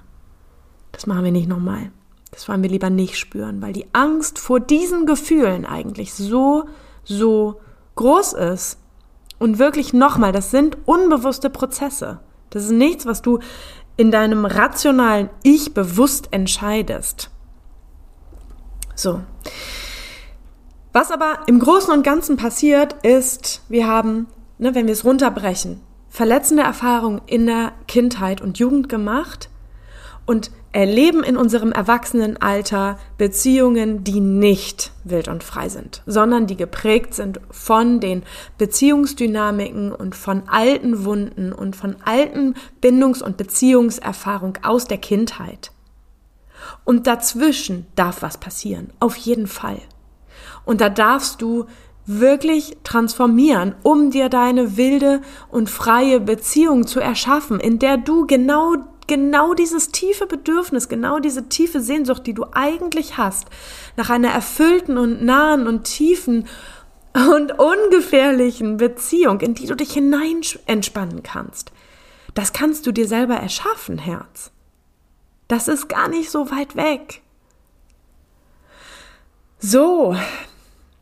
das 0.92 1.06
machen 1.06 1.24
wir 1.24 1.32
nicht 1.32 1.48
nochmal. 1.48 1.92
Das 2.32 2.50
wollen 2.50 2.62
wir 2.62 2.70
lieber 2.70 2.90
nicht 2.90 3.18
spüren, 3.18 3.62
weil 3.62 3.74
die 3.74 3.88
Angst 3.94 4.40
vor 4.40 4.60
diesen 4.60 5.06
Gefühlen 5.06 5.66
eigentlich 5.66 6.14
so, 6.14 6.66
so 7.04 7.62
groß 7.96 8.34
ist. 8.34 8.80
Und 9.40 9.60
wirklich 9.60 9.94
nochmal, 9.94 10.32
das 10.32 10.52
sind 10.52 10.78
unbewusste 10.86 11.50
Prozesse. 11.50 12.20
Das 12.50 12.64
ist 12.66 12.72
nichts, 12.72 13.06
was 13.06 13.22
du 13.22 13.40
in 13.98 14.12
deinem 14.12 14.46
rationalen 14.46 15.30
Ich 15.44 15.74
bewusst 15.74 16.30
entscheidest. 16.32 17.30
So. 18.96 19.22
Was 21.00 21.12
aber 21.12 21.42
im 21.46 21.60
Großen 21.60 21.94
und 21.94 22.02
Ganzen 22.02 22.38
passiert, 22.38 22.96
ist, 23.06 23.62
wir 23.70 23.86
haben, 23.86 24.26
ne, 24.58 24.74
wenn 24.74 24.88
wir 24.88 24.94
es 24.94 25.06
runterbrechen, 25.06 25.80
verletzende 26.10 26.64
Erfahrungen 26.64 27.22
in 27.28 27.46
der 27.46 27.74
Kindheit 27.88 28.42
und 28.42 28.58
Jugend 28.58 28.90
gemacht 28.90 29.52
und 30.26 30.50
erleben 30.72 31.24
in 31.24 31.38
unserem 31.38 31.72
Erwachsenenalter 31.72 32.98
Beziehungen, 33.20 34.06
die 34.06 34.20
nicht 34.20 34.92
wild 35.04 35.28
und 35.28 35.44
frei 35.44 35.70
sind, 35.70 36.02
sondern 36.08 36.48
die 36.48 36.58
geprägt 36.58 37.14
sind 37.14 37.42
von 37.52 38.00
den 38.00 38.24
Beziehungsdynamiken 38.58 39.92
und 39.92 40.16
von 40.16 40.50
alten 40.50 41.06
Wunden 41.06 41.54
und 41.54 41.76
von 41.76 41.98
alten 42.06 42.56
Bindungs- 42.82 43.22
und 43.22 43.38
Beziehungserfahrung 43.38 44.58
aus 44.64 44.86
der 44.86 44.98
Kindheit. 44.98 45.70
Und 46.86 47.06
dazwischen 47.06 47.86
darf 47.94 48.24
was 48.24 48.40
passieren, 48.40 48.90
auf 49.00 49.16
jeden 49.16 49.46
Fall. 49.46 49.80
Und 50.68 50.82
da 50.82 50.90
darfst 50.90 51.42
du 51.42 51.66
wirklich 52.06 52.78
transformieren, 52.84 53.74
um 53.84 54.12
dir 54.12 54.28
deine 54.28 54.76
wilde 54.76 55.22
und 55.50 55.70
freie 55.70 56.20
Beziehung 56.20 56.86
zu 56.86 57.00
erschaffen, 57.00 57.60
in 57.60 57.80
der 57.80 57.98
du 57.98 58.28
genau 58.28 58.76
genau 59.08 59.54
dieses 59.54 59.94
tiefe 59.94 60.28
Bedürfnis, 60.28 60.90
genau 60.90 61.20
diese 61.20 61.48
tiefe 61.48 61.80
Sehnsucht, 61.80 62.28
die 62.28 62.34
du 62.34 62.46
eigentlich 62.52 63.18
hast, 63.18 63.48
nach 63.96 64.10
einer 64.10 64.28
erfüllten 64.28 64.98
und 64.98 65.24
nahen 65.24 65.66
und 65.66 65.86
tiefen 65.86 66.46
und 67.14 67.58
ungefährlichen 67.58 68.76
Beziehung, 68.76 69.40
in 69.40 69.54
die 69.54 69.68
du 69.68 69.76
dich 69.76 69.94
hinein 69.94 70.42
entspannen 70.66 71.24
kannst. 71.24 71.72
Das 72.34 72.52
kannst 72.52 72.86
du 72.86 72.92
dir 72.92 73.08
selber 73.08 73.36
erschaffen, 73.36 73.98
Herz. 73.98 74.52
Das 75.48 75.70
ist 75.70 75.88
gar 75.88 76.10
nicht 76.10 76.30
so 76.30 76.52
weit 76.52 76.76
weg. 76.76 77.22
So, 79.60 80.16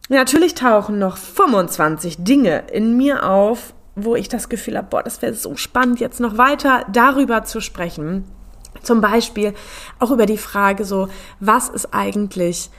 natürlich 0.10 0.56
tauchen 0.56 1.00
noch 1.00 1.18
25 1.18 2.18
Dinge 2.20 2.64
in 2.72 2.96
mir 2.98 3.30
auf, 3.30 3.74
wo 3.96 4.16
ich 4.16 4.28
das 4.28 4.50
Gefühl 4.50 4.78
habe, 4.78 4.88
boah, 4.90 5.04
das 5.04 5.22
wäre 5.22 5.34
so 5.34 5.56
spannend, 5.56 6.00
jetzt 6.00 6.20
noch 6.20 6.38
weiter 6.38 6.86
darüber 6.92 7.44
zu 7.44 7.62
sprechen. 7.62 8.26
Zum 8.84 9.02
Beispiel 9.02 9.54
auch 10.00 10.12
über 10.12 10.26
die 10.26 10.38
Frage 10.38 10.86
so, 10.86 11.08
was 11.40 11.70
ist 11.70 11.94
eigentlich 11.94 12.70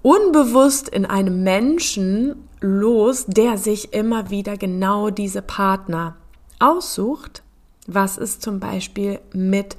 unbewusst 0.00 0.88
in 0.88 1.06
einem 1.06 1.42
Menschen 1.42 2.48
los, 2.60 3.26
der 3.26 3.58
sich 3.58 3.92
immer 3.92 4.30
wieder 4.30 4.56
genau 4.56 5.10
diese 5.10 5.42
Partner 5.42 6.16
aussucht? 6.58 7.42
Was 7.86 8.16
ist 8.16 8.42
zum 8.42 8.60
Beispiel 8.60 9.20
mit, 9.32 9.76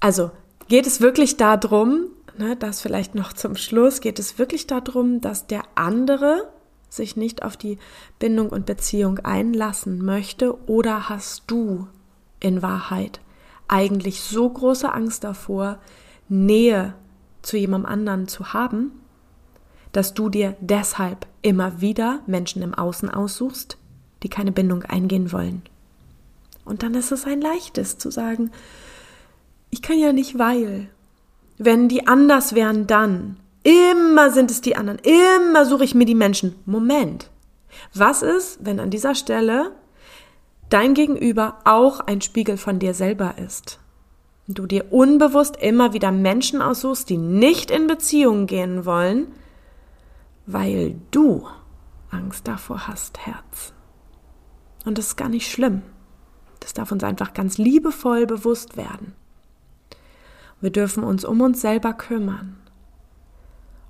also 0.00 0.30
geht 0.68 0.86
es 0.86 1.00
wirklich 1.00 1.36
darum, 1.36 2.06
ne, 2.38 2.56
das 2.56 2.80
vielleicht 2.80 3.14
noch 3.14 3.32
zum 3.32 3.56
Schluss, 3.56 4.00
geht 4.00 4.18
es 4.18 4.38
wirklich 4.38 4.66
darum, 4.66 5.20
dass 5.20 5.46
der 5.46 5.62
andere 5.74 6.48
sich 6.88 7.16
nicht 7.16 7.42
auf 7.42 7.56
die 7.56 7.78
Bindung 8.18 8.48
und 8.48 8.66
Beziehung 8.66 9.18
einlassen 9.20 10.04
möchte? 10.04 10.56
Oder 10.68 11.08
hast 11.08 11.44
du 11.46 11.86
in 12.40 12.62
Wahrheit 12.62 13.20
eigentlich 13.68 14.22
so 14.22 14.48
große 14.48 14.92
Angst 14.92 15.24
davor, 15.24 15.78
Nähe 16.28 16.94
zu 17.42 17.56
jemandem 17.56 17.90
anderen 17.90 18.28
zu 18.28 18.52
haben, 18.52 18.92
dass 19.92 20.14
du 20.14 20.28
dir 20.28 20.56
deshalb 20.60 21.26
immer 21.42 21.80
wieder 21.80 22.20
Menschen 22.26 22.62
im 22.62 22.74
Außen 22.74 23.10
aussuchst, 23.10 23.78
die 24.22 24.28
keine 24.28 24.52
Bindung 24.52 24.82
eingehen 24.82 25.32
wollen? 25.32 25.62
Und 26.64 26.82
dann 26.82 26.94
ist 26.94 27.12
es 27.12 27.24
ein 27.24 27.40
leichtes 27.40 27.98
zu 27.98 28.10
sagen, 28.10 28.50
ich 29.70 29.82
kann 29.82 29.98
ja 29.98 30.12
nicht, 30.12 30.38
weil. 30.38 30.88
Wenn 31.58 31.88
die 31.88 32.06
anders 32.06 32.54
wären, 32.54 32.86
dann. 32.86 33.38
Immer 33.62 34.30
sind 34.30 34.50
es 34.50 34.60
die 34.60 34.76
anderen. 34.76 35.00
Immer 35.00 35.66
suche 35.66 35.84
ich 35.84 35.94
mir 35.94 36.06
die 36.06 36.14
Menschen. 36.14 36.54
Moment. 36.64 37.30
Was 37.94 38.22
ist, 38.22 38.64
wenn 38.64 38.80
an 38.80 38.90
dieser 38.90 39.14
Stelle 39.14 39.72
dein 40.70 40.94
Gegenüber 40.94 41.58
auch 41.64 42.00
ein 42.00 42.20
Spiegel 42.20 42.56
von 42.56 42.78
dir 42.78 42.94
selber 42.94 43.34
ist? 43.38 43.80
Du 44.46 44.66
dir 44.66 44.92
unbewusst 44.92 45.56
immer 45.56 45.92
wieder 45.92 46.10
Menschen 46.10 46.62
aussuchst, 46.62 47.10
die 47.10 47.18
nicht 47.18 47.70
in 47.70 47.86
Beziehungen 47.86 48.46
gehen 48.46 48.86
wollen, 48.86 49.26
weil 50.46 50.94
du 51.10 51.46
Angst 52.10 52.48
davor 52.48 52.88
hast, 52.88 53.18
Herz. 53.26 53.74
Und 54.86 54.96
das 54.96 55.08
ist 55.08 55.16
gar 55.16 55.28
nicht 55.28 55.50
schlimm. 55.50 55.82
Das 56.60 56.72
darf 56.72 56.90
uns 56.92 57.04
einfach 57.04 57.34
ganz 57.34 57.58
liebevoll 57.58 58.26
bewusst 58.26 58.78
werden. 58.78 59.14
Wir 60.60 60.70
dürfen 60.70 61.04
uns 61.04 61.24
um 61.24 61.40
uns 61.40 61.60
selber 61.60 61.92
kümmern. 61.92 62.56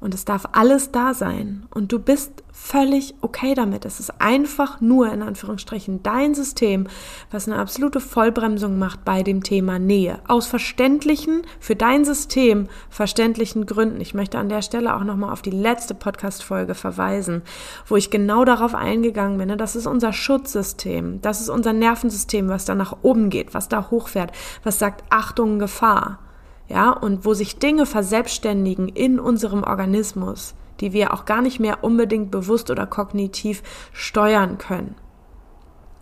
Und 0.01 0.15
es 0.15 0.25
darf 0.25 0.47
alles 0.53 0.93
da 0.93 1.13
sein. 1.13 1.67
Und 1.75 1.91
du 1.91 1.99
bist 1.99 2.45
völlig 2.53 3.15
okay 3.21 3.55
damit. 3.55 3.85
Es 3.85 3.99
ist 3.99 4.21
einfach 4.21 4.81
nur 4.81 5.13
in 5.13 5.23
Anführungsstrichen 5.23 6.05
dein 6.05 6.35
System, 6.35 6.87
was 7.33 7.49
eine 7.49 7.59
absolute 7.59 7.99
Vollbremsung 7.99 8.79
macht 8.79 9.05
bei 9.05 9.25
dem 9.25 9.43
Thema 9.43 9.81
Nähe. 9.81 10.21
Aus 10.29 10.47
verständlichen, 10.47 11.43
für 11.59 11.75
dein 11.75 12.05
System 12.05 12.69
verständlichen 12.91 13.67
Gründen. 13.67 14.01
Ich 14.01 14.15
möchte 14.15 14.39
an 14.39 14.49
der 14.49 14.63
Stelle 14.63 14.95
auch 14.95 15.03
nochmal 15.03 15.33
auf 15.33 15.43
die 15.43 15.51
letzte 15.51 15.95
Podcast-Folge 15.95 16.77
verweisen, 16.77 17.43
wo 17.87 17.97
ich 17.97 18.11
genau 18.11 18.45
darauf 18.45 18.77
eingegangen 18.77 19.39
bin. 19.39 19.49
Ne? 19.49 19.57
Das 19.57 19.75
ist 19.75 19.89
unser 19.89 20.13
Schutzsystem. 20.13 21.21
Das 21.23 21.41
ist 21.41 21.49
unser 21.49 21.73
Nervensystem, 21.73 22.49
was 22.49 22.67
da 22.67 22.77
nach 22.77 22.99
oben 23.03 23.31
geht, 23.31 23.53
was 23.53 23.69
da 23.69 23.91
hochfährt, 23.91 24.31
was 24.63 24.79
sagt 24.79 25.03
Achtung, 25.11 25.59
Gefahr 25.59 26.21
ja, 26.69 26.91
und 26.91 27.25
wo 27.25 27.35
sich 27.35 27.59
Dinge 27.59 27.87
verselbstständigen 27.87 28.89
in 28.89 29.19
unserem 29.19 29.65
Organismus, 29.65 30.55
die 30.81 30.93
wir 30.93 31.13
auch 31.15 31.25
gar 31.25 31.43
nicht 31.43 31.61
mehr 31.61 31.83
unbedingt 31.83 32.31
bewusst 32.31 32.71
oder 32.71 32.87
kognitiv 32.87 33.63
steuern 33.93 34.59
können. 34.59 34.95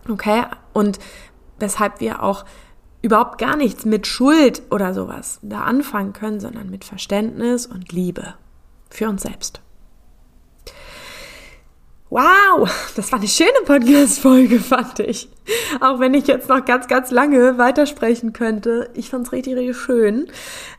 Okay? 0.09 0.43
Und 0.73 0.99
weshalb 1.59 1.99
wir 1.99 2.21
auch 2.21 2.45
überhaupt 3.01 3.37
gar 3.37 3.55
nichts 3.55 3.85
mit 3.85 4.07
Schuld 4.07 4.61
oder 4.69 4.93
sowas 4.93 5.39
da 5.41 5.61
anfangen 5.61 6.13
können, 6.13 6.39
sondern 6.39 6.69
mit 6.69 6.83
Verständnis 6.83 7.65
und 7.65 7.91
Liebe 7.91 8.35
für 8.89 9.07
uns 9.07 9.23
selbst. 9.23 9.61
Wow, 12.09 12.69
das 12.95 13.11
war 13.11 13.19
eine 13.19 13.27
schöne 13.27 13.49
Podcast-Folge, 13.65 14.61
fand 14.61 14.99
ich. 14.99 15.27
Auch 15.81 15.99
wenn 15.99 16.13
ich 16.13 16.25
jetzt 16.27 16.47
noch 16.47 16.63
ganz, 16.63 16.87
ganz 16.87 17.11
lange 17.11 17.57
weitersprechen 17.57 18.31
könnte. 18.31 18.89
Ich 18.93 19.09
fand's 19.09 19.33
richtig, 19.33 19.57
richtig 19.57 19.75
schön. 19.75 20.27